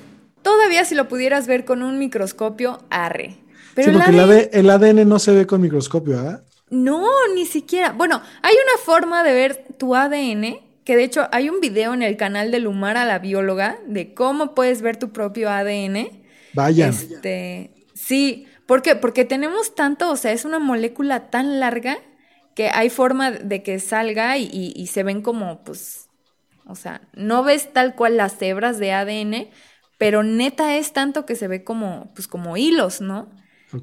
todavía 0.41 0.83
si 0.85 0.95
lo 0.95 1.07
pudieras 1.07 1.45
ver 1.45 1.63
con 1.63 1.83
un 1.83 1.99
microscopio, 1.99 2.79
arre. 2.89 3.37
Pero 3.75 3.91
sí, 3.91 3.97
el 3.97 4.03
porque 4.03 4.17
el, 4.17 4.19
ADN 4.19 4.31
AD 4.31 4.49
el 4.51 4.69
ADN 4.69 5.09
no 5.09 5.19
se 5.19 5.31
ve 5.31 5.45
con 5.45 5.61
microscopio, 5.61 6.19
¿ah? 6.19 6.41
No, 6.73 7.07
ni 7.35 7.45
siquiera. 7.45 7.91
Bueno, 7.91 8.21
hay 8.41 8.53
una 8.53 8.83
forma 8.83 9.23
de 9.23 9.33
ver 9.33 9.65
tu 9.77 9.95
ADN, 9.95 10.61
que 10.83 10.95
de 10.95 11.03
hecho 11.03 11.27
hay 11.31 11.49
un 11.49 11.59
video 11.59 11.93
en 11.93 12.01
el 12.01 12.17
canal 12.17 12.51
de 12.51 12.59
Lumara, 12.59 13.05
la 13.05 13.19
bióloga, 13.19 13.77
de 13.87 14.13
cómo 14.13 14.55
puedes 14.55 14.81
ver 14.81 14.97
tu 14.97 15.11
propio 15.11 15.49
ADN. 15.49 16.23
Vayan. 16.53 16.89
Este, 16.89 17.71
sí, 17.93 18.47
¿por 18.65 18.81
qué? 18.81 18.95
Porque 18.95 19.25
tenemos 19.25 19.75
tanto, 19.75 20.09
o 20.11 20.15
sea, 20.15 20.31
es 20.31 20.45
una 20.45 20.59
molécula 20.59 21.29
tan 21.29 21.59
larga 21.59 21.97
que 22.55 22.69
hay 22.69 22.89
forma 22.89 23.31
de 23.31 23.63
que 23.63 23.79
salga 23.79 24.37
y, 24.37 24.43
y- 24.51 24.73
y 24.75 24.87
se 24.87 25.03
ven 25.03 25.21
como, 25.21 25.63
pues, 25.63 26.09
o 26.65 26.75
sea, 26.75 27.01
no 27.13 27.43
ves 27.43 27.73
tal 27.73 27.95
cual 27.95 28.17
las 28.17 28.41
hebras 28.41 28.79
de 28.79 28.91
ADN, 28.93 29.51
pero 29.97 30.23
neta 30.23 30.77
es 30.77 30.93
tanto 30.93 31.25
que 31.25 31.35
se 31.35 31.47
ve 31.47 31.63
como, 31.63 32.11
pues, 32.15 32.27
como 32.27 32.57
hilos, 32.57 33.01
¿no? 33.01 33.29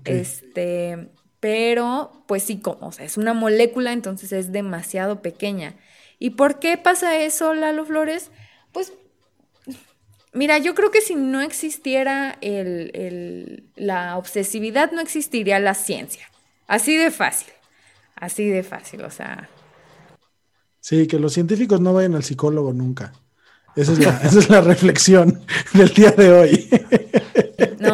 Este, 0.05 1.11
pero, 1.41 2.25
pues 2.29 2.43
sí, 2.45 2.61
como, 2.61 2.89
o 2.89 2.93
sea, 2.93 3.05
es 3.07 3.17
una 3.17 3.35
molécula, 3.35 3.93
entonces 3.93 4.33
es 4.33 4.53
demasiado 4.53 5.23
pequeña. 5.23 5.77
¿Y 6.19 6.31
por 6.31 6.59
qué 6.61 6.79
pasa 6.79 7.19
eso, 7.19 7.55
Lalo 7.55 7.85
Flores? 7.87 8.31
Pues 8.73 8.93
Mira, 10.33 10.59
yo 10.59 10.75
creo 10.75 10.91
que 10.93 11.01
si 11.01 11.17
no 11.17 11.41
existiera 11.41 12.39
el- 12.41 12.91
el- 12.95 13.65
la 13.77 14.17
obsesividad, 14.17 14.93
no 14.93 15.01
existiría 15.01 15.59
la 15.59 15.75
ciencia. 15.75 16.27
Así 16.69 16.97
de 16.97 17.11
fácil. 17.11 17.53
Así 18.17 18.49
de 18.49 18.63
fácil, 18.63 19.03
o 19.05 19.11
sea. 19.11 19.49
Sí, 20.81 21.07
que 21.07 21.19
los 21.19 21.33
científicos 21.35 21.81
no 21.81 21.93
vayan 21.93 22.15
al 22.15 22.25
psicólogo 22.25 22.73
nunca. 22.73 23.13
Esa 23.77 23.93
es 23.93 23.99
la, 24.01 24.17
esa 24.25 24.39
es 24.39 24.51
la 24.51 24.61
reflexión 24.61 25.41
del 25.75 25.89
día 25.95 26.13
de 26.13 26.33
hoy. 26.33 26.69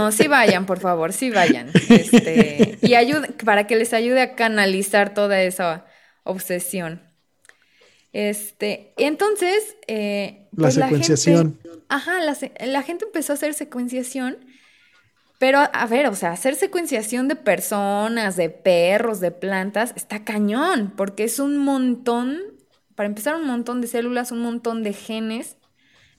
No, 0.07 0.13
sí 0.13 0.29
vayan, 0.29 0.67
por 0.67 0.79
favor, 0.79 1.13
sí 1.13 1.31
vayan. 1.31 1.71
Este, 1.89 2.79
y 2.81 2.95
ayude, 2.95 3.29
para 3.45 3.67
que 3.67 3.75
les 3.77 3.93
ayude 3.93 4.21
a 4.21 4.35
canalizar 4.37 5.15
toda 5.15 5.43
esa 5.43 5.85
obsesión. 6.23 7.03
Este, 8.13 8.95
entonces, 8.97 9.77
eh, 9.89 10.47
La 10.53 10.63
pues 10.69 10.75
secuenciación. 10.75 11.59
gente- 11.63 11.79
ajá, 11.89 12.21
la, 12.21 12.37
la 12.67 12.83
gente 12.83 13.05
empezó 13.05 13.33
a 13.33 13.35
hacer 13.35 13.53
secuenciación, 13.55 14.39
pero 15.39 15.59
a 15.73 15.87
ver, 15.87 16.07
o 16.07 16.15
sea, 16.15 16.31
hacer 16.33 16.55
secuenciación 16.55 17.29
de 17.29 17.37
personas, 17.37 18.37
de 18.37 18.49
perros, 18.49 19.21
de 19.21 19.33
plantas, 19.33 19.93
está 19.97 20.25
cañón, 20.25 20.93
porque 20.97 21.25
es 21.25 21.39
un 21.39 21.59
montón, 21.59 22.39
para 22.95 23.09
empezar, 23.09 23.35
un 23.37 23.47
montón 23.47 23.81
de 23.81 23.89
células, 23.89 24.31
un 24.33 24.41
montón 24.41 24.83
de 24.83 24.93
genes. 24.95 25.57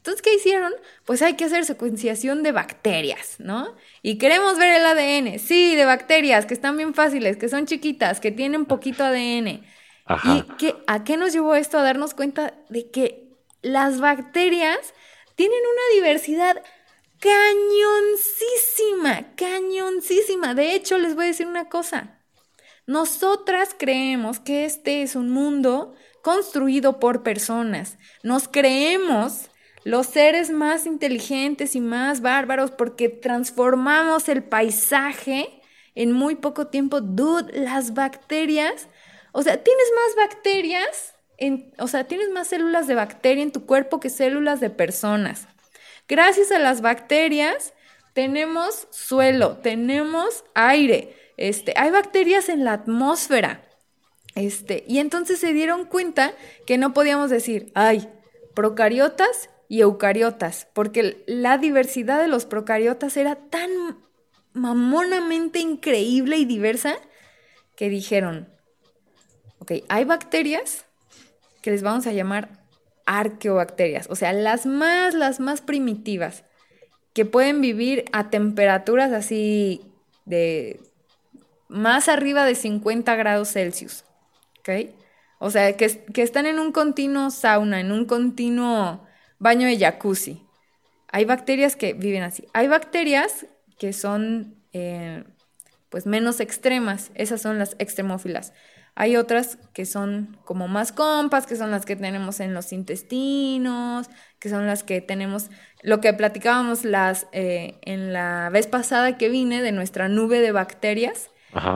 Entonces, 0.07 0.21
¿qué 0.21 0.35
hicieron? 0.35 0.71
Pues 1.03 1.21
hay 1.21 1.33
que 1.33 1.43
hacer 1.43 1.65
secuenciación 1.65 2.41
de 2.41 2.53
bacterias, 2.53 3.35
¿no? 3.39 3.75
Y 4.01 4.17
queremos 4.17 4.57
ver 4.57 4.79
el 4.79 4.85
ADN, 4.85 5.37
sí, 5.37 5.75
de 5.75 5.83
bacterias, 5.83 6.45
que 6.45 6.53
están 6.53 6.77
bien 6.77 6.93
fáciles, 6.93 7.35
que 7.35 7.49
son 7.49 7.65
chiquitas, 7.65 8.21
que 8.21 8.31
tienen 8.31 8.65
poquito 8.65 9.03
ADN. 9.03 9.65
Ajá. 10.05 10.37
¿Y 10.37 10.43
qué, 10.57 10.75
a 10.87 11.03
qué 11.03 11.17
nos 11.17 11.33
llevó 11.33 11.55
esto? 11.55 11.77
A 11.77 11.83
darnos 11.83 12.13
cuenta 12.13 12.53
de 12.69 12.89
que 12.89 13.27
las 13.61 13.99
bacterias 13.99 14.93
tienen 15.35 15.59
una 15.59 15.95
diversidad 15.95 16.63
cañoncísima, 17.19 19.35
cañoncísima. 19.35 20.53
De 20.53 20.73
hecho, 20.73 20.97
les 20.97 21.15
voy 21.15 21.25
a 21.25 21.27
decir 21.27 21.47
una 21.47 21.67
cosa. 21.67 22.21
Nosotras 22.85 23.75
creemos 23.77 24.39
que 24.39 24.63
este 24.63 25.01
es 25.01 25.17
un 25.17 25.31
mundo 25.31 25.95
construido 26.21 27.01
por 27.01 27.23
personas. 27.23 27.97
Nos 28.23 28.47
creemos 28.47 29.46
los 29.88 30.08
seres 30.08 30.52
más 30.52 30.86
inteligentes 30.86 31.73
y 31.73 31.80
más 31.80 32.19
bárbaros 32.19 32.71
porque 32.71 33.08
transformamos 33.08 34.28
el 34.28 34.43
paisaje 34.43 35.62
en 35.95 36.12
muy 36.12 36.36
poco 36.36 36.67
tiempo. 36.67 37.00
Dude, 37.00 37.58
las 37.58 37.93
bacterias, 37.93 38.89
o 39.32 39.43
sea, 39.43 39.63
tienes 39.63 39.86
más 39.95 40.28
bacterias, 40.28 41.15
en, 41.38 41.73
o 41.78 41.88
sea, 41.88 42.04
tienes 42.04 42.30
más 42.32 42.50
células 42.50 42.88
de 42.88 42.95
bacteria 42.95 43.41
en 43.41 43.54
tu 43.54 43.65
cuerpo 43.65 44.02
que 44.02 44.10
células 44.10 44.60
de 44.60 44.69
personas. 44.69 45.47
Gracias 46.10 46.52
a 46.52 46.60
las 46.60 46.82
bacterias 46.82 47.73
tenemos 48.12 48.89
suelo, 48.89 49.60
tenemos 49.60 50.43
aire, 50.54 51.15
este, 51.38 51.73
hay 51.78 51.91
bacterias 51.91 52.50
en 52.50 52.65
la 52.65 52.73
atmósfera. 52.73 53.63
Este, 54.36 54.84
y 54.86 55.00
entonces 55.00 55.39
se 55.39 55.54
dieron 55.54 55.86
cuenta 55.86 56.34
que 56.65 56.78
no 56.78 56.93
podíamos 56.93 57.30
decir, 57.30 57.71
ay, 57.73 58.10
procariotas 58.54 59.50
y 59.69 59.82
eucariotas, 59.82 60.67
porque 60.73 61.23
la 61.27 61.58
diversidad 61.58 62.21
de 62.21 62.27
los 62.27 62.45
procariotas 62.45 63.17
era 63.17 63.36
tan 63.36 63.69
mamonamente 64.53 65.60
increíble 65.60 66.38
y 66.38 66.45
diversa 66.45 66.95
que 67.75 67.89
dijeron, 67.89 68.49
ok, 69.60 69.73
hay 69.89 70.06
bacterias 70.06 70.86
que 71.62 71.71
les 71.71 71.84
vamos 71.84 72.08
a 72.08 72.13
llamar 72.13 72.63
arqueobacterias, 73.06 74.08
o 74.10 74.15
sea, 74.15 74.34
las 74.34 74.65
más, 74.65 75.13
las 75.13 75.39
más 75.39 75.62
primitivas, 75.62 76.43
que 77.13 77.25
pueden 77.25 77.62
vivir 77.62 78.06
a 78.12 78.30
temperaturas 78.30 79.12
así 79.12 79.82
de 80.25 80.80
más 81.67 82.10
arriba 82.10 82.45
de 82.45 82.56
50 82.56 83.15
grados 83.15 83.51
Celsius, 83.51 84.06
¿ok? 84.60 84.91
O 85.39 85.49
sea, 85.49 85.75
que, 85.77 86.06
que 86.13 86.21
están 86.21 86.45
en 86.45 86.60
un 86.60 86.71
continuo 86.71 87.30
sauna, 87.32 87.80
en 87.80 87.91
un 87.91 88.06
continuo 88.06 89.06
baño 89.39 89.67
de 89.67 89.78
jacuzzi. 89.78 90.45
Hay 91.12 91.26
bacterias 91.26 91.76
que 91.76 91.93
viven 91.93 92.23
así. 92.23 92.45
Hay 92.54 92.67
bacterias 92.67 93.45
que 93.80 93.93
son 93.93 94.56
eh, 94.73 95.23
pues 95.89 96.06
menos 96.06 96.39
extremas. 96.39 97.12
Esas 97.15 97.41
son 97.41 97.58
las 97.60 97.76
extremófilas. 97.80 98.54
Hay 99.00 99.15
otras 99.15 99.60
que 99.73 99.86
son 99.86 100.39
como 100.43 100.67
más 100.67 100.91
compas, 100.91 101.45
que 101.45 101.56
son 101.56 101.69
las 101.69 101.86
que 101.86 101.95
tenemos 101.95 102.39
en 102.39 102.56
los 102.56 102.73
intestinos, 102.73 104.10
que 104.39 104.50
son 104.50 104.65
las 104.65 104.84
que 104.84 105.02
tenemos, 105.02 105.52
lo 105.84 106.02
que 106.02 106.13
platicábamos 106.13 106.84
las, 106.84 107.28
eh, 107.32 107.76
en 107.84 108.12
la 108.12 108.50
vez 108.50 108.65
pasada 108.65 109.15
que 109.15 109.30
vine 109.30 109.62
de 109.62 109.71
nuestra 109.71 110.10
nube 110.10 110.39
de 110.39 110.52
bacterias. 110.52 111.30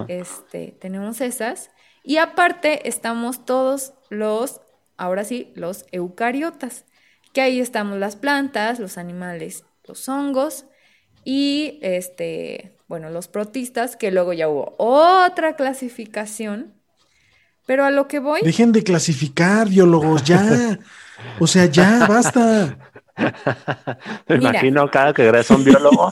Este, 0.07 0.75
tenemos 0.79 1.21
esas. 1.21 1.69
Y 2.03 2.17
aparte 2.17 2.87
estamos 2.87 3.45
todos 3.45 3.93
los, 4.09 4.61
ahora 4.97 5.23
sí, 5.23 5.51
los 5.55 5.85
eucariotas, 5.91 6.85
que 7.33 7.41
ahí 7.41 7.59
estamos 7.59 7.97
las 7.97 8.15
plantas, 8.15 8.79
los 8.79 8.97
animales, 8.97 9.63
los 9.87 10.07
hongos 10.09 10.65
y 11.23 11.79
este, 11.81 12.77
bueno, 12.87 13.09
los 13.09 13.27
protistas, 13.27 13.95
que 13.95 14.11
luego 14.11 14.33
ya 14.33 14.49
hubo 14.49 14.75
otra 14.77 15.55
clasificación. 15.55 16.73
Pero 17.65 17.85
a 17.85 17.91
lo 17.91 18.07
que 18.07 18.19
voy. 18.19 18.41
Dejen 18.41 18.71
de 18.71 18.83
clasificar, 18.83 19.69
biólogos, 19.69 20.23
ya. 20.23 20.79
O 21.39 21.47
sea, 21.47 21.67
ya, 21.67 22.07
basta. 22.07 22.77
Me 24.27 24.35
imagino 24.35 24.89
cada 24.89 25.13
que 25.13 25.23
egresa 25.23 25.55
un 25.55 25.63
biólogo, 25.63 26.11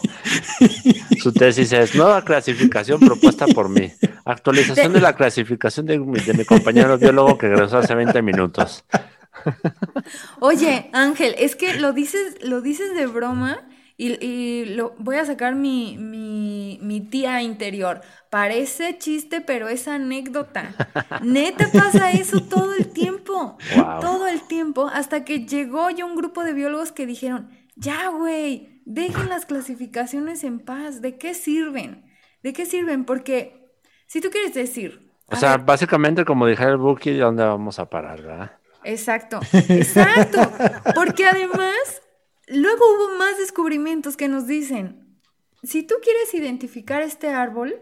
su 1.20 1.34
tesis 1.34 1.72
es 1.72 1.96
nueva 1.96 2.24
clasificación 2.24 3.00
propuesta 3.00 3.48
por 3.48 3.68
mí. 3.68 3.92
Actualización 4.26 4.94
de, 4.94 5.02
la 5.02 5.16
clasificación 5.16 5.88
de, 5.88 5.98
de 5.98 6.34
mi 6.34 6.46
compañero 6.46 6.98
biólogo 6.98 7.38
que 7.38 7.48
egresó 7.48 7.80
hace 7.80 7.96
20 7.96 8.22
minutos. 8.22 8.84
Oye, 10.40 10.90
Ángel, 10.94 11.36
es 11.38 11.56
que 11.56 11.76
lo 11.76 11.94
dices, 11.94 12.38
lo 12.42 12.62
dices 12.62 12.96
de 12.96 13.08
broma 13.08 13.68
y, 14.02 14.64
lo, 14.64 14.96
voy 14.98 15.18
a 15.18 15.26
sacar 15.26 15.56
mi, 15.56 15.98
mi, 15.98 17.02
tía 17.12 17.42
interior. 17.42 18.00
Parece 18.30 18.98
chiste, 18.98 19.42
pero 19.42 19.68
es 19.68 19.90
anécdota. 19.90 20.74
Neta 21.22 21.70
pasa 21.74 22.12
eso 22.12 22.42
todo 22.42 22.74
el 22.76 22.88
tiempo. 22.88 23.58
Todo 24.00 24.28
el 24.28 24.42
tiempo. 24.44 24.88
Hasta 24.88 25.26
que 25.26 25.46
llegó 25.46 25.90
ya 25.90 26.06
un 26.06 26.16
grupo 26.16 26.46
de 26.46 26.54
biólogos 26.54 26.94
que 26.94 27.06
dijeron, 27.06 27.50
ya, 27.76 28.08
güey, 28.08 28.82
dejen 28.86 29.28
las 29.28 29.46
clasificaciones 29.46 30.46
en 30.46 30.60
paz. 30.60 31.02
¿De 31.02 31.18
qué 31.18 31.34
sirven? 31.34 32.06
¿De 32.42 32.54
qué 32.54 32.66
sirven? 32.66 33.04
Porque 33.04 33.70
si 34.08 34.22
tú 34.22 34.30
quieres 34.30 34.54
decir... 34.54 35.12
O 35.28 35.36
sea, 35.36 35.58
básicamente 35.58 36.24
como 36.24 36.48
dijera 36.48 36.72
el 36.72 36.78
Buki, 36.78 37.18
¿dónde 37.18 37.44
vamos 37.44 37.80
a 37.80 37.90
parar, 37.90 38.22
verdad? 38.22 38.59
Exacto, 38.84 39.40
exacto. 39.54 40.52
Porque 40.96 41.26
además, 41.26 42.02
luego 42.48 42.84
hubo 42.96 43.18
más 43.18 43.38
descubrimientos 43.38 44.18
que 44.18 44.28
nos 44.28 44.48
dicen, 44.48 45.20
si 45.64 45.84
tú 45.84 45.96
quieres 46.02 46.34
identificar 46.34 47.02
este 47.02 47.30
árbol, 47.30 47.80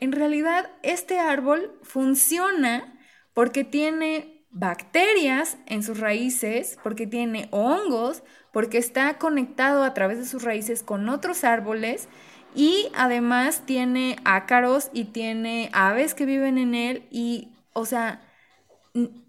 en 0.00 0.12
realidad 0.12 0.70
este 0.82 1.18
árbol 1.18 1.78
funciona 1.82 2.98
porque 3.34 3.64
tiene 3.64 4.46
bacterias 4.50 5.58
en 5.66 5.82
sus 5.82 5.98
raíces, 5.98 6.78
porque 6.82 7.06
tiene 7.06 7.48
hongos, 7.50 8.22
porque 8.52 8.78
está 8.78 9.18
conectado 9.18 9.82
a 9.82 9.94
través 9.94 10.18
de 10.18 10.26
sus 10.26 10.44
raíces 10.44 10.82
con 10.82 11.08
otros 11.08 11.42
árboles 11.42 12.08
y 12.54 12.88
además 12.94 13.62
tiene 13.66 14.16
ácaros 14.24 14.90
y 14.92 15.06
tiene 15.06 15.70
aves 15.72 16.14
que 16.14 16.24
viven 16.24 16.58
en 16.58 16.74
él 16.74 17.06
y, 17.10 17.48
o 17.72 17.84
sea, 17.84 18.22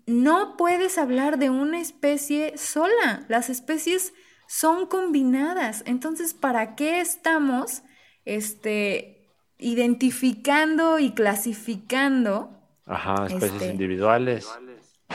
no 0.06 0.56
puedes 0.58 0.98
hablar 0.98 1.40
de 1.40 1.50
una 1.50 1.80
especie 1.80 2.58
sola. 2.58 3.26
Las 3.28 3.50
especies 3.50 4.14
son 4.48 4.86
combinadas. 4.86 5.84
Entonces, 5.86 6.34
¿para 6.34 6.76
qué 6.76 7.00
estamos 7.00 7.84
este, 8.24 9.36
identificando 9.58 11.00
y 11.00 11.14
clasificando? 11.14 12.52
Ajá, 12.86 13.26
especies 13.26 13.54
este, 13.54 13.68
individuales. 13.72 14.48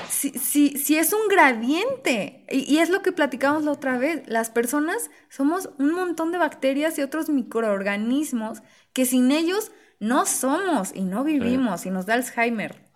Si, 0.09 0.31
si, 0.31 0.97
es 0.97 1.13
un 1.13 1.29
gradiente, 1.29 2.47
y, 2.49 2.75
y, 2.75 2.79
es 2.79 2.91
lo 2.91 3.03
que 3.03 3.13
platicamos 3.13 3.65
la 3.65 3.73
otra 3.73 3.99
vez, 3.99 4.23
las 4.27 4.51
personas 4.51 5.11
somos 5.29 5.71
un 5.79 5.93
montón 5.93 6.31
de 6.33 6.39
bacterias 6.39 6.97
y 6.99 7.03
otros 7.03 7.29
microorganismos 7.29 8.63
que 8.93 9.05
sin 9.05 9.31
ellos 9.31 9.73
no 9.99 10.27
somos 10.27 10.93
y 10.95 11.03
no 11.03 11.25
vivimos 11.25 11.87
y 11.87 11.91
nos 11.91 12.07
da 12.07 12.15
Alzheimer. 12.15 12.90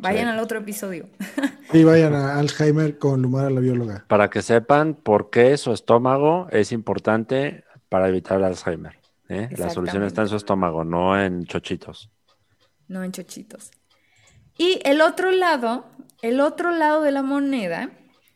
Vayan 0.00 0.28
al 0.28 0.38
otro 0.38 0.58
episodio. 0.58 1.06
Y 1.72 1.84
vayan 1.84 2.14
a 2.14 2.36
Alzheimer 2.40 2.98
con 2.98 3.22
Lumara 3.22 3.48
la 3.48 3.60
bióloga. 3.60 4.04
Para 4.08 4.28
que 4.28 4.42
sepan 4.42 4.94
por 4.94 5.30
qué 5.30 5.56
su 5.56 5.72
estómago 5.72 6.48
es 6.50 6.72
importante 6.72 7.62
para 7.88 8.08
evitar 8.08 8.38
el 8.38 8.44
Alzheimer. 8.44 8.98
¿eh? 9.28 9.48
La 9.56 9.70
solución 9.70 10.02
está 10.02 10.22
en 10.22 10.28
su 10.28 10.34
estómago, 10.34 10.82
no 10.82 11.16
en 11.16 11.44
chochitos. 11.44 12.10
No 12.88 13.04
en 13.04 13.12
chochitos. 13.12 13.70
Y 14.58 14.80
el 14.84 15.00
otro 15.00 15.30
lado, 15.30 15.84
el 16.22 16.40
otro 16.40 16.72
lado 16.72 17.02
de 17.02 17.12
la 17.12 17.22
moneda, 17.22 17.90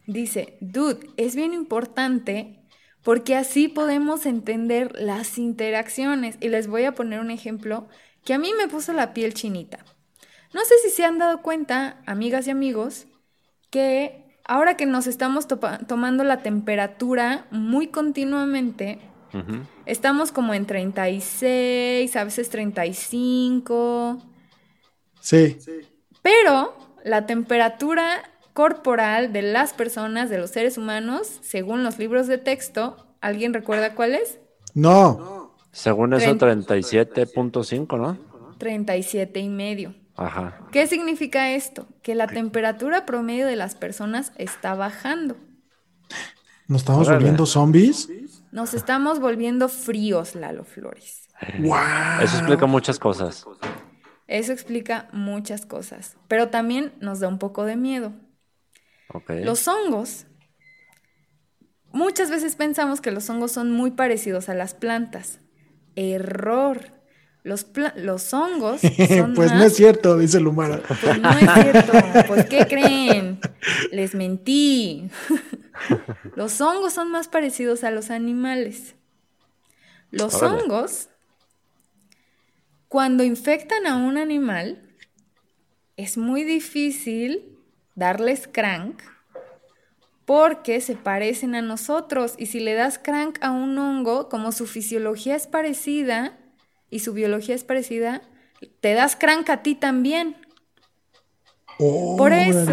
dice, 0.06 0.56
dude, 0.60 1.10
es 1.16 1.34
bien 1.34 1.54
importante 1.54 2.64
porque 3.02 3.34
así 3.34 3.66
podemos 3.66 4.26
entender 4.26 4.92
las 4.96 5.38
interacciones. 5.38 6.36
Y 6.40 6.50
les 6.50 6.68
voy 6.68 6.84
a 6.84 6.92
poner 6.92 7.18
un 7.18 7.32
ejemplo 7.32 7.88
que 8.24 8.32
a 8.32 8.38
mí 8.38 8.52
me 8.56 8.68
puso 8.68 8.92
la 8.92 9.12
piel 9.12 9.34
chinita. 9.34 9.84
No 10.54 10.64
sé 10.64 10.74
si 10.82 10.90
se 10.90 11.04
han 11.04 11.18
dado 11.18 11.42
cuenta, 11.42 12.00
amigas 12.06 12.46
y 12.46 12.50
amigos, 12.50 13.06
que 13.70 14.38
ahora 14.44 14.76
que 14.76 14.86
nos 14.86 15.08
estamos 15.08 15.48
tomando 15.48 16.22
la 16.22 16.42
temperatura 16.42 17.46
muy 17.50 17.88
continuamente, 17.88 19.00
estamos 19.84 20.30
como 20.30 20.54
en 20.54 20.64
36, 20.64 22.14
a 22.14 22.24
veces 22.24 22.50
35. 22.50 24.22
Sí. 25.20 25.58
Pero 26.22 26.76
la 27.02 27.26
temperatura 27.26 28.30
corporal 28.52 29.32
de 29.32 29.42
las 29.42 29.72
personas, 29.72 30.30
de 30.30 30.38
los 30.38 30.50
seres 30.50 30.78
humanos, 30.78 31.40
según 31.42 31.82
los 31.82 31.98
libros 31.98 32.28
de 32.28 32.38
texto, 32.38 32.96
¿alguien 33.20 33.52
recuerda 33.52 33.96
cuál 33.96 34.14
es? 34.14 34.38
No. 34.72 35.52
Según 35.72 36.14
eso, 36.14 36.30
37.5, 36.30 37.98
¿no? 37.98 38.16
37 38.58 39.40
y 39.40 39.48
medio. 39.48 39.96
Ajá. 40.16 40.60
¿Qué 40.70 40.86
significa 40.86 41.50
esto? 41.52 41.86
Que 42.02 42.14
la 42.14 42.26
temperatura 42.26 43.04
promedio 43.04 43.46
de 43.46 43.56
las 43.56 43.74
personas 43.74 44.32
está 44.36 44.74
bajando. 44.74 45.36
¿Nos 46.68 46.82
estamos 46.82 47.08
volviendo 47.08 47.46
zombies? 47.46 48.08
Nos 48.52 48.74
estamos 48.74 49.18
volviendo 49.20 49.68
fríos, 49.68 50.34
Lalo 50.34 50.64
Flores. 50.64 51.28
Eso 52.20 52.36
explica 52.36 52.66
muchas 52.66 52.98
cosas. 52.98 53.44
Eso 54.26 54.52
explica 54.52 55.08
muchas 55.12 55.66
cosas, 55.66 56.16
pero 56.28 56.48
también 56.48 56.94
nos 57.00 57.20
da 57.20 57.28
un 57.28 57.38
poco 57.38 57.64
de 57.64 57.76
miedo. 57.76 58.12
Los 59.28 59.68
hongos, 59.68 60.26
muchas 61.92 62.30
veces 62.30 62.56
pensamos 62.56 63.00
que 63.00 63.10
los 63.10 63.28
hongos 63.28 63.52
son 63.52 63.70
muy 63.70 63.90
parecidos 63.90 64.48
a 64.48 64.54
las 64.54 64.74
plantas. 64.74 65.40
Error. 65.94 66.92
Los, 67.44 67.66
los 67.96 68.32
hongos 68.32 68.80
son 69.08 69.34
Pues 69.34 69.52
no 69.52 69.62
es 69.64 69.76
cierto, 69.76 70.16
dice 70.16 70.40
Lumara. 70.40 70.80
Pues 70.80 71.20
no 71.20 71.30
es 71.30 71.52
cierto. 71.52 71.92
Pues 72.26 72.46
¿qué 72.46 72.66
creen? 72.66 73.38
Les 73.92 74.14
mentí. 74.14 75.10
los 76.34 76.58
hongos 76.62 76.94
son 76.94 77.10
más 77.10 77.28
parecidos 77.28 77.84
a 77.84 77.90
los 77.90 78.10
animales. 78.10 78.94
Los 80.10 80.42
hongos, 80.42 81.08
cuando 82.88 83.24
infectan 83.24 83.86
a 83.86 83.96
un 83.96 84.16
animal, 84.16 84.80
es 85.96 86.16
muy 86.16 86.44
difícil 86.44 87.58
darles 87.94 88.48
crank 88.48 89.02
porque 90.24 90.80
se 90.80 90.96
parecen 90.96 91.54
a 91.54 91.60
nosotros. 91.60 92.36
Y 92.38 92.46
si 92.46 92.60
le 92.60 92.72
das 92.72 92.98
crank 92.98 93.36
a 93.42 93.50
un 93.50 93.76
hongo, 93.76 94.30
como 94.30 94.50
su 94.52 94.66
fisiología 94.66 95.36
es 95.36 95.46
parecida, 95.46 96.38
y 96.94 97.00
su 97.00 97.12
biología 97.12 97.56
es 97.56 97.64
parecida, 97.64 98.22
te 98.80 98.94
das 98.94 99.16
crank 99.16 99.50
a 99.50 99.62
ti 99.62 99.74
también. 99.74 100.36
Por 101.76 102.32
eso, 102.32 102.72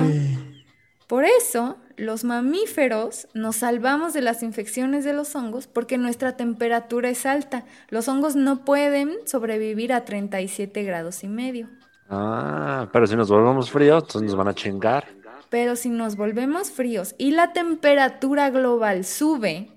por 1.07 1.25
eso 1.25 1.77
los 1.97 2.23
mamíferos 2.23 3.27
nos 3.33 3.55
salvamos 3.55 4.13
de 4.13 4.21
las 4.21 4.43
infecciones 4.43 5.05
de 5.05 5.13
los 5.13 5.35
hongos 5.35 5.65
porque 5.65 5.97
nuestra 5.97 6.37
temperatura 6.37 7.09
es 7.09 7.25
alta. 7.25 7.65
Los 7.89 8.07
hongos 8.07 8.35
no 8.35 8.63
pueden 8.63 9.11
sobrevivir 9.25 9.91
a 9.91 10.05
37 10.05 10.83
grados 10.83 11.23
y 11.23 11.27
medio. 11.27 11.67
Ah, 12.07 12.89
pero 12.93 13.07
si 13.07 13.15
nos 13.15 13.27
volvemos 13.27 13.71
fríos, 13.71 14.03
entonces 14.03 14.29
nos 14.29 14.35
van 14.35 14.49
a 14.49 14.53
chingar. 14.53 15.07
Pero 15.49 15.75
si 15.75 15.89
nos 15.89 16.15
volvemos 16.15 16.69
fríos 16.69 17.15
y 17.17 17.31
la 17.31 17.53
temperatura 17.53 18.51
global 18.51 19.03
sube 19.03 19.71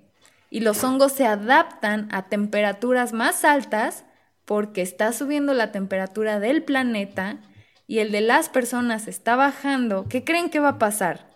y 0.50 0.60
los 0.60 0.84
hongos 0.84 1.12
se 1.12 1.24
adaptan 1.24 2.08
a 2.12 2.26
temperaturas 2.28 3.14
más 3.14 3.46
altas 3.46 4.04
porque 4.44 4.82
está 4.82 5.12
subiendo 5.12 5.54
la 5.54 5.72
temperatura 5.72 6.40
del 6.40 6.62
planeta 6.62 7.40
y 7.86 7.98
el 7.98 8.12
de 8.12 8.20
las 8.20 8.48
personas 8.48 9.08
está 9.08 9.36
bajando, 9.36 10.06
¿qué 10.08 10.24
creen 10.24 10.50
que 10.50 10.60
va 10.60 10.70
a 10.70 10.78
pasar? 10.78 11.30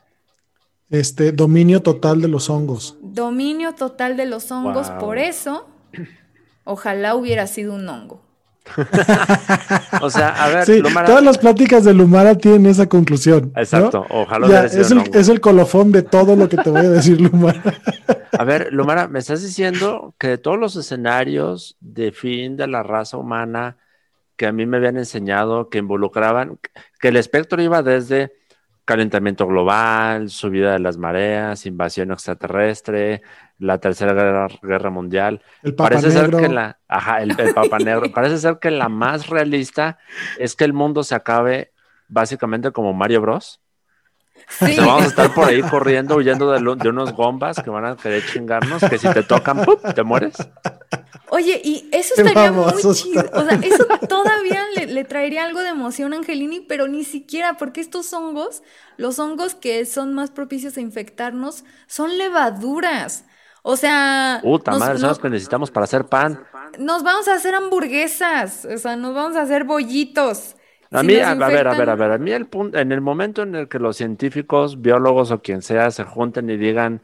Este, 0.90 1.32
dominio 1.32 1.82
total 1.82 2.22
de 2.22 2.28
los 2.28 2.48
hongos. 2.48 2.96
Dominio 3.02 3.74
total 3.74 4.16
de 4.16 4.24
los 4.24 4.50
hongos, 4.50 4.90
por 4.92 5.18
eso, 5.18 5.68
ojalá 6.64 7.14
hubiera 7.14 7.46
sido 7.46 7.74
un 7.74 7.88
hongo. 7.88 8.27
o 10.02 10.10
sea, 10.10 10.28
a 10.28 10.48
ver, 10.48 10.82
todas 11.06 11.22
las 11.22 11.38
pláticas 11.38 11.84
de 11.84 11.94
Lumara 11.94 12.36
tienen 12.36 12.66
esa 12.66 12.88
conclusión. 12.88 13.52
Exacto, 13.56 14.06
ojalá 14.10 14.64
es, 14.64 14.90
el, 14.90 15.02
es 15.14 15.28
el 15.28 15.40
colofón 15.40 15.92
de 15.92 16.02
todo 16.02 16.36
lo 16.36 16.48
que 16.48 16.56
te 16.56 16.70
voy 16.70 16.86
a 16.86 16.90
decir, 16.90 17.20
Lumara. 17.20 17.62
a 18.38 18.44
ver, 18.44 18.72
Lumara, 18.72 19.08
me 19.08 19.18
estás 19.18 19.42
diciendo 19.42 20.14
que 20.18 20.28
de 20.28 20.38
todos 20.38 20.58
los 20.58 20.76
escenarios 20.76 21.76
de 21.80 22.12
fin 22.12 22.56
de 22.56 22.66
la 22.66 22.82
raza 22.82 23.16
humana 23.16 23.76
que 24.38 24.46
a 24.46 24.52
mí 24.52 24.66
me 24.66 24.76
habían 24.76 24.96
enseñado 24.96 25.68
que 25.68 25.78
involucraban, 25.78 26.60
que 27.00 27.08
el 27.08 27.16
espectro 27.16 27.60
iba 27.60 27.82
desde 27.82 28.32
calentamiento 28.88 29.46
global, 29.46 30.30
subida 30.30 30.72
de 30.72 30.78
las 30.78 30.96
mareas, 30.96 31.66
invasión 31.66 32.10
extraterrestre, 32.10 33.20
la 33.58 33.76
tercera 33.76 34.48
guerra, 34.62 34.88
mundial. 34.88 35.42
El 35.62 35.74
Papa 35.74 35.90
parece 35.90 36.10
ser 36.10 36.30
que 36.30 36.48
la, 36.48 36.78
ajá, 36.88 37.20
el, 37.20 37.36
Papa 37.54 37.78
Negro, 37.80 38.10
parece 38.14 38.38
ser 38.38 38.58
que 38.58 38.70
la 38.70 38.88
más 38.88 39.26
realista 39.26 39.98
es 40.38 40.56
que 40.56 40.64
el 40.64 40.72
mundo 40.72 41.04
se 41.04 41.14
acabe 41.14 41.70
básicamente 42.08 42.72
como 42.72 42.94
Mario 42.94 43.20
Bros. 43.20 43.60
vamos 44.78 45.04
a 45.04 45.08
estar 45.08 45.34
por 45.34 45.48
ahí 45.48 45.60
corriendo, 45.60 46.16
huyendo 46.16 46.50
de, 46.50 46.58
de, 46.76 46.88
unos 46.88 47.14
bombas 47.14 47.60
que 47.62 47.68
van 47.68 47.84
a 47.84 47.94
querer 47.94 48.24
chingarnos, 48.24 48.82
que 48.88 48.96
si 48.96 49.12
te 49.12 49.22
tocan, 49.22 49.66
te 49.94 50.02
mueres. 50.02 50.34
Oye, 51.38 51.60
y 51.62 51.88
eso 51.92 52.14
estaría 52.16 52.50
muy 52.50 52.72
chido. 52.94 53.22
O 53.32 53.44
sea, 53.44 53.60
eso 53.62 53.86
todavía 54.08 54.64
le, 54.74 55.04
traería 55.04 55.44
algo 55.44 55.60
de 55.60 55.68
emoción 55.68 56.12
a 56.12 56.16
Angelini, 56.16 56.60
pero 56.60 56.88
ni 56.88 57.04
siquiera, 57.04 57.56
porque 57.56 57.80
estos 57.80 58.12
hongos, 58.12 58.64
los 58.96 59.20
hongos 59.20 59.54
que 59.54 59.86
son 59.86 60.14
más 60.14 60.32
propicios 60.32 60.76
a 60.76 60.80
infectarnos, 60.80 61.64
son 61.86 62.18
levaduras. 62.18 63.24
O 63.62 63.76
sea. 63.76 64.40
Puta 64.42 64.72
madre, 64.72 64.98
son 64.98 65.10
los 65.10 65.18
que 65.20 65.30
necesitamos 65.30 65.70
para 65.70 65.84
hacer 65.84 66.06
pan. 66.06 66.44
Nos 66.76 67.04
vamos 67.04 67.28
a 67.28 67.34
hacer 67.34 67.54
hamburguesas, 67.54 68.64
o 68.64 68.76
sea, 68.76 68.96
nos 68.96 69.14
vamos 69.14 69.36
a 69.36 69.42
hacer 69.42 69.62
bollitos. 69.62 70.56
A 70.90 71.04
mí, 71.04 71.16
a, 71.16 71.34
ver, 71.34 71.68
a 71.68 71.74
ver, 71.76 71.88
a 71.90 71.94
ver, 71.94 72.12
a 72.12 72.18
mí 72.18 72.32
el 72.32 72.46
punto, 72.46 72.78
en 72.78 72.90
el 72.90 73.00
momento 73.00 73.42
en 73.42 73.54
el 73.54 73.68
que 73.68 73.78
los 73.78 73.96
científicos, 73.96 74.80
biólogos 74.80 75.30
o 75.30 75.40
quien 75.40 75.62
sea 75.62 75.90
se 75.90 76.02
junten 76.02 76.50
y 76.50 76.56
digan, 76.56 77.02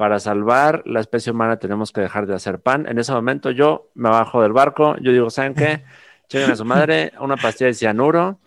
para 0.00 0.18
salvar 0.18 0.82
la 0.86 1.00
especie 1.00 1.30
humana 1.30 1.58
tenemos 1.58 1.92
que 1.92 2.00
dejar 2.00 2.26
de 2.26 2.34
hacer 2.34 2.58
pan. 2.58 2.86
En 2.88 2.98
ese 2.98 3.12
momento 3.12 3.50
yo 3.50 3.90
me 3.94 4.08
bajo 4.08 4.40
del 4.40 4.50
barco, 4.50 4.96
yo 4.98 5.12
digo, 5.12 5.28
¿saben 5.28 5.52
qué? 5.52 5.84
Lleguen 6.30 6.52
a 6.52 6.56
su 6.56 6.64
madre, 6.64 7.12
una 7.20 7.36
pastilla 7.36 7.66
de 7.66 7.74
cianuro, 7.74 8.38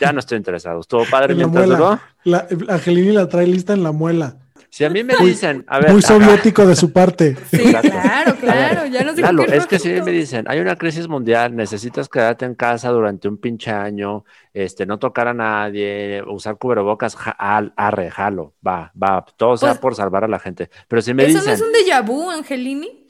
ya 0.00 0.12
no 0.12 0.18
estoy 0.18 0.36
interesado. 0.36 0.80
Estuvo 0.80 1.04
padre 1.04 1.36
mientras 1.36 1.64
duró. 1.64 2.00
La, 2.24 2.48
Angelini 2.68 3.12
la 3.12 3.28
trae 3.28 3.46
lista 3.46 3.72
en 3.72 3.84
la 3.84 3.92
muela. 3.92 4.38
Si 4.76 4.84
a 4.84 4.90
mí 4.90 5.02
me 5.02 5.14
dicen, 5.16 5.64
a 5.68 5.80
ver. 5.80 5.90
Muy 5.90 6.02
soviético 6.02 6.66
de 6.66 6.76
su 6.76 6.92
parte. 6.92 7.34
Sí, 7.50 7.72
claro, 7.72 8.36
claro. 8.36 8.84
Ya 8.84 9.02
no 9.04 9.14
sé 9.14 9.22
claro, 9.22 9.42
es 9.44 9.66
que 9.66 9.78
si 9.78 9.88
me 9.88 10.10
dicen, 10.10 10.44
hay 10.48 10.60
una 10.60 10.76
crisis 10.76 11.08
mundial, 11.08 11.56
necesitas 11.56 12.10
quedarte 12.10 12.44
en 12.44 12.54
casa 12.54 12.90
durante 12.90 13.26
un 13.26 13.38
pinche 13.38 13.70
año, 13.70 14.26
este, 14.52 14.84
no 14.84 14.98
tocar 14.98 15.28
a 15.28 15.32
nadie, 15.32 16.22
usar 16.26 16.58
cubrebocas, 16.58 17.16
al, 17.38 17.72
arre, 17.74 18.10
jalo, 18.10 18.52
va, 18.66 18.92
va, 19.02 19.24
todo 19.38 19.56
sea 19.56 19.70
pues, 19.70 19.78
por 19.78 19.94
salvar 19.94 20.24
a 20.24 20.28
la 20.28 20.38
gente. 20.38 20.68
Pero 20.88 21.00
si 21.00 21.14
me 21.14 21.24
¿Eso 21.24 21.38
dicen. 21.38 21.54
¿Eso 21.54 21.64
no 21.64 21.70
es 21.70 21.80
un 21.80 21.86
déjà 21.86 22.04
vu, 22.04 22.30
Angelini? 22.30 23.05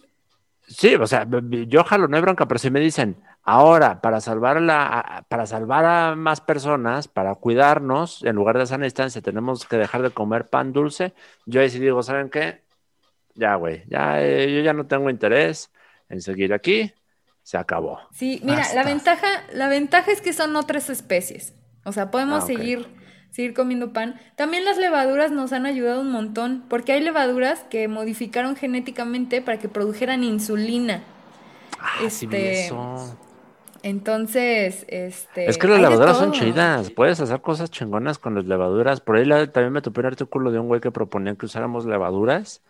Sí, 0.68 0.94
o 0.96 1.06
sea, 1.06 1.26
yo 1.68 1.84
jalo, 1.84 2.08
no 2.08 2.16
hay 2.16 2.22
bronca, 2.22 2.46
pero 2.46 2.58
si 2.58 2.70
me 2.70 2.80
dicen, 2.80 3.16
ahora, 3.44 4.00
para 4.00 4.20
salvar, 4.20 4.60
la, 4.60 5.24
para 5.28 5.46
salvar 5.46 5.84
a 5.84 6.16
más 6.16 6.40
personas, 6.40 7.06
para 7.06 7.34
cuidarnos, 7.36 8.24
en 8.24 8.34
lugar 8.34 8.58
de 8.58 8.66
sana 8.66 8.84
distancia, 8.84 9.22
tenemos 9.22 9.64
que 9.64 9.76
dejar 9.76 10.02
de 10.02 10.10
comer 10.10 10.48
pan 10.48 10.72
dulce, 10.72 11.14
yo 11.44 11.60
ahí 11.60 11.70
sí 11.70 11.78
digo, 11.78 12.02
¿saben 12.02 12.30
qué? 12.30 12.62
Ya, 13.34 13.54
güey, 13.54 13.84
ya, 13.88 14.22
eh, 14.22 14.52
yo 14.52 14.60
ya 14.62 14.72
no 14.72 14.86
tengo 14.86 15.08
interés 15.08 15.70
en 16.08 16.20
seguir 16.20 16.52
aquí, 16.52 16.92
se 17.42 17.58
acabó. 17.58 18.00
Sí, 18.12 18.40
mira, 18.42 18.64
la 18.74 18.82
ventaja, 18.82 19.28
la 19.52 19.68
ventaja 19.68 20.10
es 20.10 20.20
que 20.20 20.32
son 20.32 20.56
otras 20.56 20.90
especies. 20.90 21.54
O 21.84 21.92
sea, 21.92 22.10
podemos 22.10 22.42
ah, 22.42 22.46
seguir, 22.46 22.88
seguir 23.36 23.52
comiendo 23.52 23.92
pan. 23.92 24.18
También 24.34 24.64
las 24.64 24.78
levaduras 24.78 25.30
nos 25.30 25.52
han 25.52 25.66
ayudado 25.66 26.00
un 26.00 26.10
montón, 26.10 26.64
porque 26.70 26.92
hay 26.92 27.02
levaduras 27.02 27.64
que 27.64 27.86
modificaron 27.86 28.56
genéticamente 28.56 29.42
para 29.42 29.58
que 29.58 29.68
produjeran 29.68 30.24
insulina. 30.24 31.02
Ah, 31.78 32.02
este, 32.02 32.64
eso. 32.64 33.14
Entonces, 33.82 34.86
este. 34.88 35.50
Es 35.50 35.58
que 35.58 35.68
las 35.68 35.82
levaduras 35.82 36.16
son 36.16 36.32
chidas. 36.32 36.90
Puedes 36.90 37.20
hacer 37.20 37.42
cosas 37.42 37.70
chingonas 37.70 38.18
con 38.18 38.34
las 38.34 38.46
levaduras. 38.46 39.02
Por 39.02 39.16
ahí 39.16 39.28
también 39.48 39.74
me 39.74 39.82
topé 39.82 40.00
un 40.00 40.06
artículo 40.06 40.50
de 40.50 40.58
un 40.58 40.68
güey 40.68 40.80
que 40.80 40.90
proponía 40.90 41.34
que 41.34 41.44
usáramos 41.44 41.84
levaduras 41.84 42.62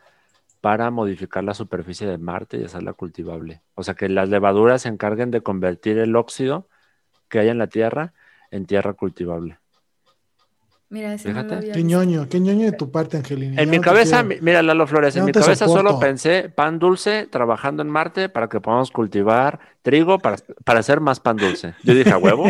para 0.60 0.90
modificar 0.90 1.44
la 1.44 1.54
superficie 1.54 2.08
de 2.08 2.18
Marte 2.18 2.56
y 2.56 2.64
hacerla 2.64 2.92
cultivable. 2.92 3.62
O 3.76 3.84
sea, 3.84 3.94
que 3.94 4.08
las 4.08 4.28
levaduras 4.28 4.82
se 4.82 4.88
encarguen 4.88 5.30
de 5.30 5.42
convertir 5.42 5.98
el 5.98 6.16
óxido 6.16 6.68
que 7.28 7.38
hay 7.38 7.50
en 7.50 7.58
la 7.58 7.68
Tierra 7.68 8.14
en 8.50 8.66
tierra 8.66 8.94
cultivable. 8.94 9.58
Mira, 10.88 11.14
ese 11.14 11.30
Fíjate. 11.30 11.72
qué 11.72 11.82
ñoño, 11.82 12.28
qué 12.28 12.38
ñoño 12.38 12.66
de 12.66 12.72
tu 12.72 12.92
parte, 12.92 13.16
Angelina. 13.16 13.60
En 13.60 13.70
mi 13.70 13.80
cabeza, 13.80 14.22
mira, 14.22 14.62
Lalo 14.62 14.86
Flores, 14.86 15.16
en 15.16 15.24
mi 15.24 15.32
cabeza 15.32 15.66
solo 15.66 15.98
pensé 15.98 16.48
pan 16.48 16.78
dulce 16.78 17.26
trabajando 17.26 17.82
en 17.82 17.90
Marte 17.90 18.28
para 18.28 18.48
que 18.48 18.60
podamos 18.60 18.92
cultivar 18.92 19.58
trigo 19.82 20.18
para, 20.18 20.36
para 20.64 20.80
hacer 20.80 21.00
más 21.00 21.18
pan 21.18 21.36
dulce. 21.36 21.74
Yo 21.82 21.92
dije, 21.92 22.10
a 22.10 22.18
huevo, 22.18 22.44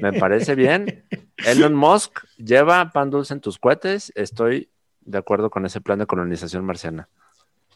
me 0.00 0.12
parece 0.12 0.56
bien. 0.56 1.04
Elon 1.46 1.74
Musk 1.74 2.18
lleva 2.36 2.90
pan 2.90 3.10
dulce 3.10 3.34
en 3.34 3.40
tus 3.40 3.58
cohetes. 3.58 4.12
Estoy 4.16 4.68
de 5.00 5.18
acuerdo 5.18 5.48
con 5.50 5.64
ese 5.64 5.80
plan 5.80 6.00
de 6.00 6.06
colonización 6.06 6.64
marciana. 6.64 7.08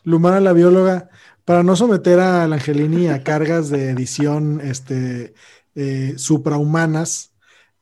Lumara, 0.02 0.40
la 0.40 0.52
bióloga, 0.52 1.10
para 1.44 1.62
no 1.62 1.76
someter 1.76 2.20
a 2.20 2.46
la 2.48 2.56
Angelini 2.56 3.08
a 3.08 3.22
cargas 3.22 3.70
de 3.70 3.90
edición 3.90 4.60
este, 4.62 5.34
eh, 5.74 6.14
suprahumanas, 6.16 7.34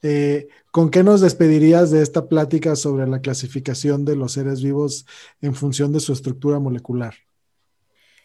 eh, 0.03 0.49
¿con 0.75 0.91
qué 0.91 1.05
nos 1.05 1.21
despedirías 1.21 1.93
de 1.93 2.03
esta 2.03 2.27
plática 2.27 2.75
sobre 2.75 3.07
la 3.07 3.21
clasificación 3.21 4.05
de 4.05 4.17
los 4.17 4.33
seres 4.33 4.61
vivos 4.61 5.07
en 5.41 5.55
función 5.55 5.93
de 5.93 6.01
su 6.01 6.13
estructura 6.13 6.59
molecular? 6.59 7.15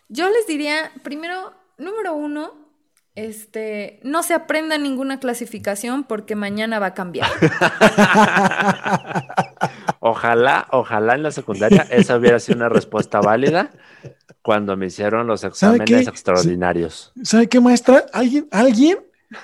Yo 0.07 0.27
les 0.31 0.47
diría, 0.47 0.91
primero, 1.03 1.53
número 1.77 2.15
uno, 2.15 2.53
este, 3.13 3.99
no 4.01 4.23
se 4.23 4.33
aprenda 4.33 4.79
ninguna 4.79 5.19
clasificación 5.19 6.05
porque 6.05 6.35
mañana 6.35 6.79
va 6.79 6.87
a 6.87 6.93
cambiar. 6.95 7.29
ojalá, 9.99 10.67
ojalá 10.71 11.13
en 11.13 11.21
la 11.21 11.29
secundaria 11.29 11.85
esa 11.91 12.17
hubiera 12.17 12.39
sido 12.39 12.57
una 12.57 12.69
respuesta 12.69 13.21
válida 13.21 13.69
cuando 14.41 14.75
me 14.75 14.87
hicieron 14.87 15.27
los 15.27 15.43
exámenes 15.43 16.07
extraordinarios. 16.07 17.13
¿Sabe 17.21 17.47
qué, 17.47 17.59
maestra? 17.59 18.05
¿Alguien, 18.11 18.47
alguien 18.49 18.97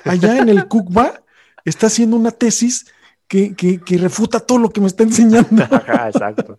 allá 0.05 0.39
en 0.39 0.49
el 0.49 0.65
CUCBA 0.67 1.21
está 1.65 1.85
haciendo 1.85 2.17
una 2.17 2.31
tesis 2.31 2.87
que, 3.55 3.97
refuta 3.97 4.39
todo 4.39 4.59
lo 4.59 4.69
que 4.69 4.81
me 4.81 4.87
está 4.87 5.03
enseñando. 5.03 5.63
exacto. 6.07 6.55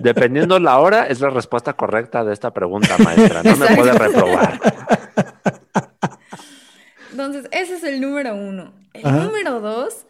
Dependiendo 0.00 0.58
la 0.58 0.78
hora, 0.78 1.06
es 1.06 1.20
la 1.20 1.30
respuesta 1.30 1.74
correcta 1.74 2.24
de 2.24 2.32
esta 2.32 2.52
pregunta, 2.52 2.96
maestra. 2.98 3.42
No 3.42 3.56
me 3.56 3.76
puede 3.76 3.92
reprobar. 3.92 4.60
Entonces, 7.10 7.46
ese 7.52 7.76
es 7.76 7.84
el 7.84 8.00
número 8.00 8.34
uno. 8.34 8.72
El 8.94 9.04
número 9.12 9.60
dos 9.60 10.06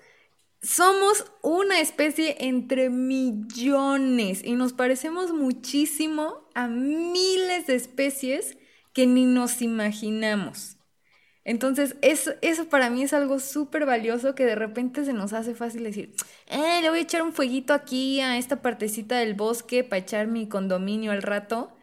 somos 0.63 1.25
una 1.43 1.81
especie 1.81 2.37
entre 2.41 2.89
millones 2.89 4.43
y 4.45 4.53
nos 4.53 4.73
parecemos 4.73 5.33
muchísimo 5.33 6.49
a 6.55 6.69
miles 6.69 7.67
de 7.67 7.75
especies 7.75 8.57
que 8.93 9.07
ni 9.07 9.25
nos 9.27 9.63
imaginamos. 9.63 10.77
Entonces, 11.45 11.97
eso, 12.03 12.33
eso 12.41 12.69
para 12.69 12.89
mí 12.89 13.03
es 13.03 13.13
algo 13.13 13.41
súper 13.41 13.85
valioso 13.85 14.35
que 14.35 14.45
de 14.45 14.55
repente 14.55 15.05
se 15.05 15.13
nos 15.13 15.33
hace 15.33 15.55
fácil 15.55 15.83
decir, 15.83 16.15
eh, 16.47 16.81
le 16.81 16.89
voy 16.89 17.01
a 17.01 17.03
echar 17.03 17.23
un 17.23 17.33
fueguito 17.33 17.75
aquí 17.75 18.21
a 18.21 18.39
esta 18.39 18.63
partecita 18.63 19.19
del 19.19 19.35
bosque 19.35 19.83
para 19.83 19.99
echar 19.99 20.29
mi 20.29 20.49
condominio 20.49 21.11
al 21.11 21.23
rato. 21.23 21.77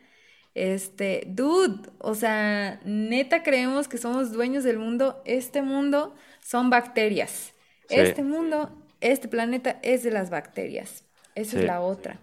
Este, 0.56 1.24
dude, 1.28 1.90
o 2.00 2.16
sea, 2.16 2.80
neta 2.86 3.44
creemos 3.44 3.88
que 3.88 3.98
somos 3.98 4.32
dueños 4.32 4.64
del 4.64 4.80
mundo. 4.80 5.22
Este 5.26 5.62
mundo 5.62 6.16
son 6.42 6.70
bacterias. 6.70 7.54
Este 7.90 8.24
mundo, 8.24 8.86
este 9.02 9.28
planeta 9.28 9.80
es 9.84 10.04
de 10.04 10.12
las 10.12 10.30
bacterias. 10.30 11.06
Esa 11.36 11.60
es 11.60 11.66
la 11.66 11.82
otra. 11.82 12.20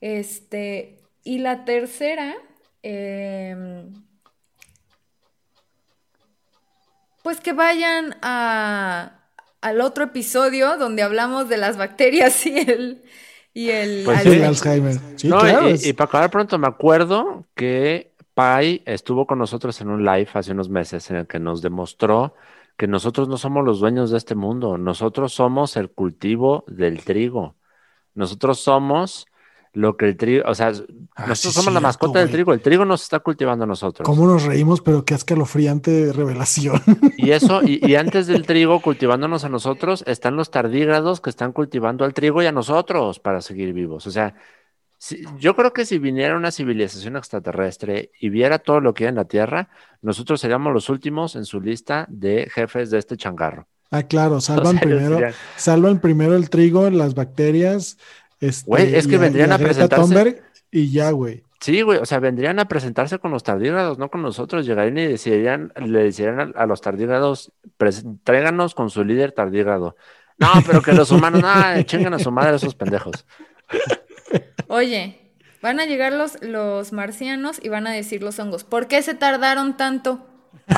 Este, 0.00 0.98
y 1.24 1.38
la 1.38 1.64
tercera, 1.64 2.34
em, 2.82 3.92
pues 7.22 7.40
que 7.40 7.52
vayan 7.52 8.16
a, 8.22 9.12
al 9.60 9.80
otro 9.80 10.04
episodio 10.04 10.76
donde 10.76 11.02
hablamos 11.02 11.48
de 11.48 11.56
las 11.56 11.76
bacterias 11.76 12.44
y 12.46 12.58
el, 12.58 13.02
y 13.54 13.70
el, 13.70 14.02
pues 14.04 14.26
Alzheimer. 14.26 14.96
y, 15.22 15.92
para 15.92 16.08
acabar 16.08 16.30
pronto, 16.30 16.58
me 16.58 16.68
acuerdo 16.68 17.46
que 17.54 18.12
Pai 18.34 18.82
estuvo 18.86 19.26
con 19.26 19.38
nosotros 19.38 19.80
en 19.80 19.88
un 19.88 20.04
live 20.04 20.28
hace 20.34 20.52
unos 20.52 20.68
meses 20.68 21.10
en 21.10 21.16
el 21.16 21.26
que 21.26 21.38
nos 21.38 21.62
demostró 21.62 22.34
que 22.76 22.86
nosotros 22.86 23.28
no 23.28 23.36
somos 23.36 23.64
los 23.64 23.80
dueños 23.80 24.10
de 24.10 24.18
este 24.18 24.34
mundo, 24.34 24.78
nosotros 24.78 25.32
somos 25.32 25.76
el 25.76 25.90
cultivo 25.90 26.64
del 26.66 27.04
trigo, 27.04 27.56
nosotros 28.14 28.60
somos 28.60 29.26
lo 29.74 29.96
que 29.96 30.06
el 30.06 30.16
trigo, 30.16 30.48
o 30.48 30.54
sea, 30.54 30.72
ah, 31.16 31.26
nosotros 31.26 31.54
somos 31.54 31.72
la 31.72 31.80
mascota 31.80 32.18
del 32.18 32.30
trigo, 32.30 32.52
el 32.52 32.60
trigo 32.60 32.84
nos 32.84 33.02
está 33.02 33.20
cultivando 33.20 33.64
a 33.64 33.66
nosotros. 33.66 34.06
¿Cómo 34.06 34.26
nos 34.26 34.44
reímos? 34.44 34.80
Pero 34.82 35.04
qué 35.04 35.14
escalofriante 35.14 36.12
revelación. 36.12 36.80
Y 37.16 37.30
eso, 37.30 37.62
y, 37.62 37.94
antes 37.96 38.26
del 38.26 38.46
trigo 38.46 38.80
cultivándonos 38.80 39.44
a 39.44 39.48
nosotros, 39.48 40.04
están 40.06 40.36
los 40.36 40.50
tardígrados 40.50 41.20
que 41.20 41.30
están 41.30 41.52
cultivando 41.52 42.04
al 42.04 42.12
trigo 42.12 42.42
y 42.42 42.46
a 42.46 42.52
nosotros 42.52 43.18
para 43.18 43.40
seguir 43.40 43.72
vivos. 43.72 44.06
O 44.06 44.10
sea, 44.10 44.34
yo 45.38 45.56
creo 45.56 45.72
que 45.72 45.84
si 45.84 45.98
viniera 45.98 46.36
una 46.36 46.52
civilización 46.52 47.16
extraterrestre 47.16 48.10
y 48.20 48.28
viera 48.28 48.58
todo 48.58 48.80
lo 48.80 48.94
que 48.94 49.04
hay 49.04 49.08
en 49.08 49.16
la 49.16 49.24
Tierra, 49.24 49.68
nosotros 50.00 50.40
seríamos 50.40 50.72
los 50.72 50.88
últimos 50.88 51.34
en 51.34 51.44
su 51.44 51.60
lista 51.60 52.06
de 52.08 52.48
jefes 52.52 52.90
de 52.90 52.98
este 52.98 53.16
changarro. 53.16 53.66
Ah, 53.90 54.04
claro, 54.04 54.40
salvan 54.42 54.78
primero, 54.78 55.18
salvan 55.56 56.00
primero 56.00 56.34
el 56.34 56.50
trigo, 56.50 56.88
las 56.90 57.14
bacterias, 57.14 57.98
este, 58.42 58.68
güey, 58.68 58.94
es 58.94 59.06
que 59.06 59.18
vendrían 59.18 59.52
a, 59.52 59.58
presentarse. 59.58 60.42
y 60.70 60.90
ya, 60.90 61.10
güey. 61.12 61.44
Sí, 61.60 61.80
güey, 61.82 62.00
o 62.00 62.04
sea, 62.04 62.18
vendrían 62.18 62.58
a 62.58 62.66
presentarse 62.66 63.20
con 63.20 63.30
los 63.30 63.44
tardígrados, 63.44 63.96
no 63.96 64.10
con 64.10 64.20
nosotros. 64.20 64.66
Llegarían 64.66 64.98
y 64.98 65.06
decidirían, 65.06 65.72
le 65.76 66.10
dirían 66.10 66.52
a, 66.56 66.66
los 66.66 66.80
tardígrados, 66.80 67.52
tráiganos 68.24 68.74
con 68.74 68.90
su 68.90 69.04
líder 69.04 69.30
tardígrado. 69.30 69.94
No, 70.38 70.48
pero 70.66 70.82
que 70.82 70.92
los 70.92 71.12
humanos, 71.12 71.40
no, 71.40 71.82
chingan 71.84 72.14
a 72.14 72.18
su 72.18 72.32
madre 72.32 72.56
esos 72.56 72.74
pendejos. 72.74 73.24
Oye, 74.66 75.20
van 75.62 75.78
a 75.78 75.86
llegar 75.86 76.12
los, 76.12 76.42
los 76.42 76.92
marcianos 76.92 77.60
y 77.62 77.68
van 77.68 77.86
a 77.86 77.92
decir 77.92 78.24
los 78.24 78.40
hongos, 78.40 78.64
¿por 78.64 78.88
qué 78.88 79.00
se 79.02 79.14
tardaron 79.14 79.76
tanto? 79.76 80.26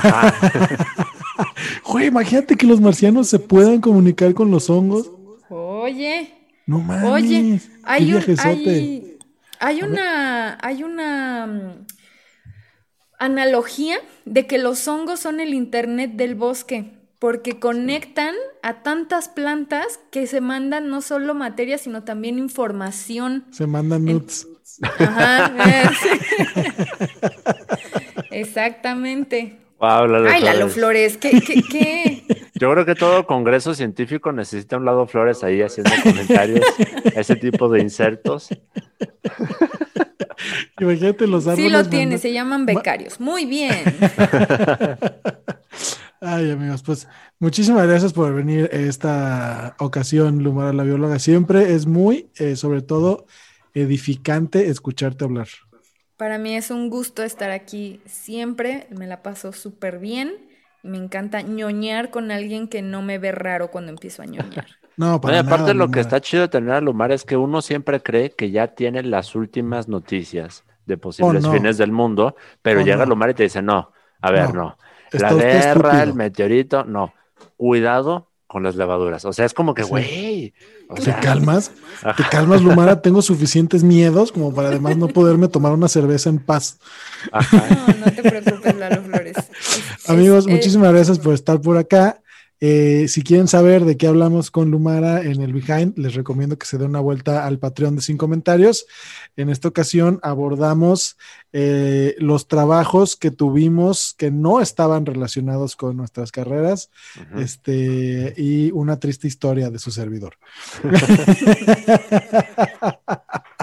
Güey, 1.86 2.06
imagínate 2.06 2.56
que 2.56 2.66
los 2.66 2.80
marcianos 2.80 3.28
se 3.28 3.38
puedan 3.38 3.80
comunicar 3.80 4.34
con 4.34 4.50
los 4.50 4.68
hongos. 4.70 5.10
Oye. 5.48 6.33
No 6.66 6.78
mames. 6.80 7.04
Oye, 7.04 7.60
hay, 7.82 9.18
hay, 9.60 9.82
una, 9.82 10.58
hay 10.62 10.82
una 10.82 11.46
mm, 11.46 11.86
analogía 13.18 13.98
de 14.24 14.46
que 14.46 14.58
los 14.58 14.86
hongos 14.88 15.20
son 15.20 15.40
el 15.40 15.52
internet 15.52 16.12
del 16.14 16.34
bosque, 16.34 16.92
porque 17.18 17.58
conectan 17.58 18.34
a 18.62 18.82
tantas 18.82 19.28
plantas 19.28 20.00
que 20.10 20.26
se 20.26 20.40
mandan 20.40 20.88
no 20.88 21.02
solo 21.02 21.34
materia, 21.34 21.78
sino 21.78 22.02
también 22.04 22.38
información. 22.38 23.44
Se 23.50 23.66
mandan 23.66 24.04
nuts. 24.04 24.46
Ajá. 24.82 25.52
Exactamente. 28.30 29.58
Ay, 29.84 30.42
Lalo 30.42 30.68
Flores, 30.68 31.16
¿qué, 31.16 31.40
qué, 31.40 31.62
qué? 31.62 32.24
Yo 32.54 32.70
creo 32.72 32.86
que 32.86 32.94
todo 32.94 33.26
congreso 33.26 33.74
científico 33.74 34.30
necesita 34.32 34.76
un 34.76 34.84
lado 34.84 35.06
Flores 35.06 35.42
ahí 35.42 35.60
haciendo 35.60 35.90
comentarios, 36.02 36.64
ese 37.16 37.36
tipo 37.36 37.68
de 37.68 37.80
insertos. 37.80 38.48
Imagínate 40.80 41.26
los 41.26 41.46
árboles. 41.46 41.64
Sí 41.64 41.70
lo 41.70 41.84
tiene, 41.88 42.18
se 42.18 42.32
llaman 42.32 42.64
becarios. 42.66 43.18
Muy 43.18 43.44
bien. 43.46 43.82
Ay, 46.20 46.50
amigos, 46.50 46.82
pues 46.82 47.08
muchísimas 47.38 47.86
gracias 47.86 48.12
por 48.12 48.32
venir 48.34 48.70
esta 48.72 49.74
ocasión, 49.78 50.42
Lumara 50.42 50.72
la 50.72 50.84
bióloga. 50.84 51.18
Siempre 51.18 51.74
es 51.74 51.86
muy, 51.86 52.30
eh, 52.36 52.56
sobre 52.56 52.82
todo, 52.82 53.26
edificante 53.74 54.68
escucharte 54.68 55.24
hablar. 55.24 55.48
Para 56.24 56.38
mí 56.38 56.56
es 56.56 56.70
un 56.70 56.88
gusto 56.88 57.22
estar 57.22 57.50
aquí 57.50 58.00
siempre, 58.06 58.86
me 58.88 59.06
la 59.06 59.22
paso 59.22 59.52
súper 59.52 59.98
bien. 59.98 60.32
Me 60.82 60.96
encanta 60.96 61.42
ñoñar 61.42 62.08
con 62.08 62.30
alguien 62.30 62.66
que 62.66 62.80
no 62.80 63.02
me 63.02 63.18
ve 63.18 63.30
raro 63.30 63.70
cuando 63.70 63.90
empiezo 63.92 64.22
a 64.22 64.24
ñoñar. 64.24 64.64
No, 64.96 65.20
para 65.20 65.40
aparte 65.40 65.74
lo 65.74 65.90
que 65.90 66.00
está 66.00 66.22
chido 66.22 66.44
de 66.44 66.48
tener 66.48 66.70
a 66.70 66.80
Lumar 66.80 67.12
es 67.12 67.24
que 67.24 67.36
uno 67.36 67.60
siempre 67.60 68.00
cree 68.00 68.30
que 68.30 68.50
ya 68.50 68.68
tiene 68.68 69.02
las 69.02 69.34
últimas 69.34 69.86
noticias 69.86 70.64
de 70.86 70.96
posibles 70.96 71.44
oh, 71.44 71.52
fines 71.52 71.76
del 71.76 71.92
mundo, 71.92 72.36
pero 72.62 72.80
oh, 72.80 72.84
llega 72.84 73.04
Lumar 73.04 73.28
y 73.28 73.34
te 73.34 73.42
dice, 73.42 73.60
no, 73.60 73.92
a 74.22 74.30
ver, 74.30 74.54
no. 74.54 74.78
La 75.12 75.34
guerra, 75.34 76.02
el 76.02 76.14
meteorito, 76.14 76.84
no. 76.84 77.12
Cuidado 77.58 78.30
con 78.54 78.62
las 78.62 78.76
levaduras. 78.76 79.24
O 79.24 79.32
sea, 79.32 79.46
es 79.46 79.52
como 79.52 79.74
que, 79.74 79.82
güey. 79.82 80.54
¿Te 81.02 81.12
calmas? 81.20 81.72
¿Te 82.16 82.22
calmas, 82.30 82.62
Lumara? 82.62 83.02
Tengo 83.02 83.20
suficientes 83.20 83.82
miedos 83.82 84.30
como 84.30 84.54
para 84.54 84.68
además 84.68 84.96
no 84.96 85.08
poderme 85.08 85.48
tomar 85.48 85.72
una 85.72 85.88
cerveza 85.88 86.30
en 86.30 86.38
paz. 86.38 86.78
No, 87.32 88.06
no 88.06 88.12
te 88.12 88.22
preocupes, 88.22 88.76
Lalo 88.76 89.02
Flores. 89.02 89.34
Amigos, 90.06 90.46
muchísimas 90.46 90.92
gracias 90.92 91.18
por 91.18 91.34
estar 91.34 91.60
por 91.60 91.76
acá. 91.76 92.20
Eh, 92.60 93.06
si 93.08 93.22
quieren 93.22 93.48
saber 93.48 93.84
de 93.84 93.96
qué 93.96 94.06
hablamos 94.06 94.50
con 94.50 94.70
Lumara 94.70 95.22
en 95.22 95.42
el 95.42 95.52
Behind, 95.52 95.98
les 95.98 96.14
recomiendo 96.14 96.56
que 96.56 96.66
se 96.66 96.78
den 96.78 96.90
una 96.90 97.00
vuelta 97.00 97.46
al 97.46 97.58
Patreon 97.58 97.96
de 97.96 98.02
Sin 98.02 98.16
Comentarios. 98.16 98.86
En 99.36 99.50
esta 99.50 99.68
ocasión 99.68 100.20
abordamos 100.22 101.16
eh, 101.52 102.14
los 102.18 102.48
trabajos 102.48 103.16
que 103.16 103.30
tuvimos 103.30 104.14
que 104.16 104.30
no 104.30 104.60
estaban 104.60 105.06
relacionados 105.06 105.76
con 105.76 105.96
nuestras 105.96 106.32
carreras 106.32 106.90
este, 107.36 108.34
y 108.36 108.70
una 108.72 108.98
triste 108.98 109.28
historia 109.28 109.70
de 109.70 109.78
su 109.78 109.90
servidor. 109.90 110.36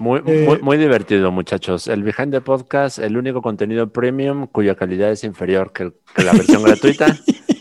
Muy, 0.00 0.22
eh, 0.24 0.58
muy, 0.62 0.78
divertido, 0.78 1.30
muchachos. 1.30 1.86
El 1.86 2.02
Behind 2.02 2.32
the 2.32 2.40
Podcast, 2.40 2.98
el 2.98 3.18
único 3.18 3.42
contenido 3.42 3.92
premium 3.92 4.46
cuya 4.46 4.74
calidad 4.74 5.10
es 5.10 5.24
inferior 5.24 5.74
que, 5.74 5.92
la 6.16 6.32
versión 6.32 6.62
gratuita. 6.62 7.18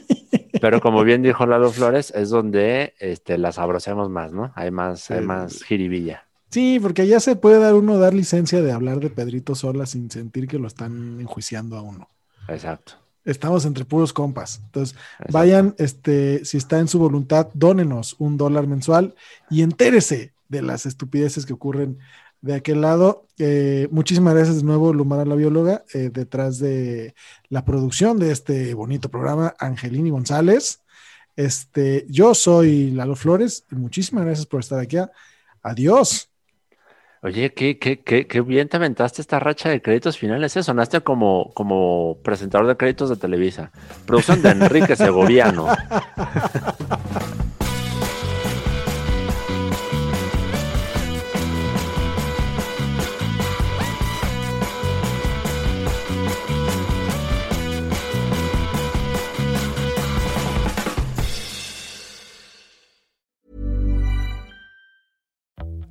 Pero 0.61 0.79
como 0.79 1.03
bien 1.03 1.21
dijo 1.21 1.45
Lalo 1.45 1.69
Flores, 1.69 2.13
es 2.15 2.29
donde 2.29 2.93
este, 2.99 3.37
las 3.37 3.59
abrocemos 3.59 4.09
más, 4.09 4.31
¿no? 4.31 4.53
Hay 4.55 4.71
más, 4.71 5.11
hay 5.11 5.19
más 5.19 5.63
jiribilla. 5.63 6.27
Sí, 6.49 6.79
porque 6.81 7.05
ya 7.07 7.19
se 7.19 7.35
puede 7.35 7.59
dar 7.59 7.73
uno 7.73 7.97
dar 7.97 8.13
licencia 8.13 8.61
de 8.61 8.71
hablar 8.71 9.01
de 9.01 9.09
Pedrito 9.09 9.53
sola 9.53 9.85
sin 9.85 10.09
sentir 10.09 10.47
que 10.47 10.59
lo 10.59 10.67
están 10.67 11.19
enjuiciando 11.19 11.75
a 11.75 11.81
uno. 11.81 12.07
Exacto. 12.47 12.93
Estamos 13.25 13.65
entre 13.65 13.83
puros 13.83 14.13
compas. 14.13 14.61
Entonces, 14.63 14.97
vayan, 15.29 15.75
este, 15.77 16.45
si 16.45 16.55
está 16.55 16.79
en 16.79 16.87
su 16.87 16.99
voluntad, 16.99 17.49
dónenos 17.53 18.15
un 18.17 18.37
dólar 18.37 18.65
mensual 18.65 19.13
y 19.49 19.61
entérese 19.61 20.31
de 20.47 20.61
las 20.61 20.85
estupideces 20.85 21.45
que 21.45 21.53
ocurren 21.53 21.99
de 22.41 22.55
aquel 22.55 22.81
lado. 22.81 23.25
Eh, 23.37 23.87
muchísimas 23.91 24.33
gracias 24.33 24.57
de 24.57 24.63
nuevo, 24.63 24.93
Lumara 24.93 25.25
la 25.25 25.35
bióloga, 25.35 25.83
eh, 25.93 26.09
detrás 26.11 26.59
de 26.59 27.15
la 27.49 27.65
producción 27.65 28.19
de 28.19 28.31
este 28.31 28.73
bonito 28.73 29.09
programa, 29.09 29.55
Angelini 29.59 30.09
González. 30.09 30.81
Este, 31.35 32.05
yo 32.09 32.35
soy 32.35 32.91
Lalo 32.91 33.15
Flores 33.15 33.65
y 33.71 33.75
muchísimas 33.75 34.25
gracias 34.25 34.45
por 34.45 34.59
estar 34.59 34.79
aquí. 34.79 34.97
Adiós. 35.61 36.29
Oye, 37.21 37.53
qué, 37.53 37.77
qué, 37.77 37.99
qué, 37.99 38.27
qué 38.27 38.41
bien 38.41 38.69
te 38.69 38.77
aventaste 38.77 39.21
esta 39.21 39.39
racha 39.39 39.67
de 39.69 39.81
créditos 39.81 40.17
finales. 40.17 40.55
¿eh? 40.55 40.63
Sonaste 40.63 41.01
como, 41.01 41.53
como 41.53 42.17
presentador 42.23 42.65
de 42.67 42.77
créditos 42.77 43.09
de 43.09 43.17
Televisa. 43.17 43.71
Producción 44.05 44.41
de 44.41 44.51
Enrique 44.51 44.95
Segoviano. 44.97 45.67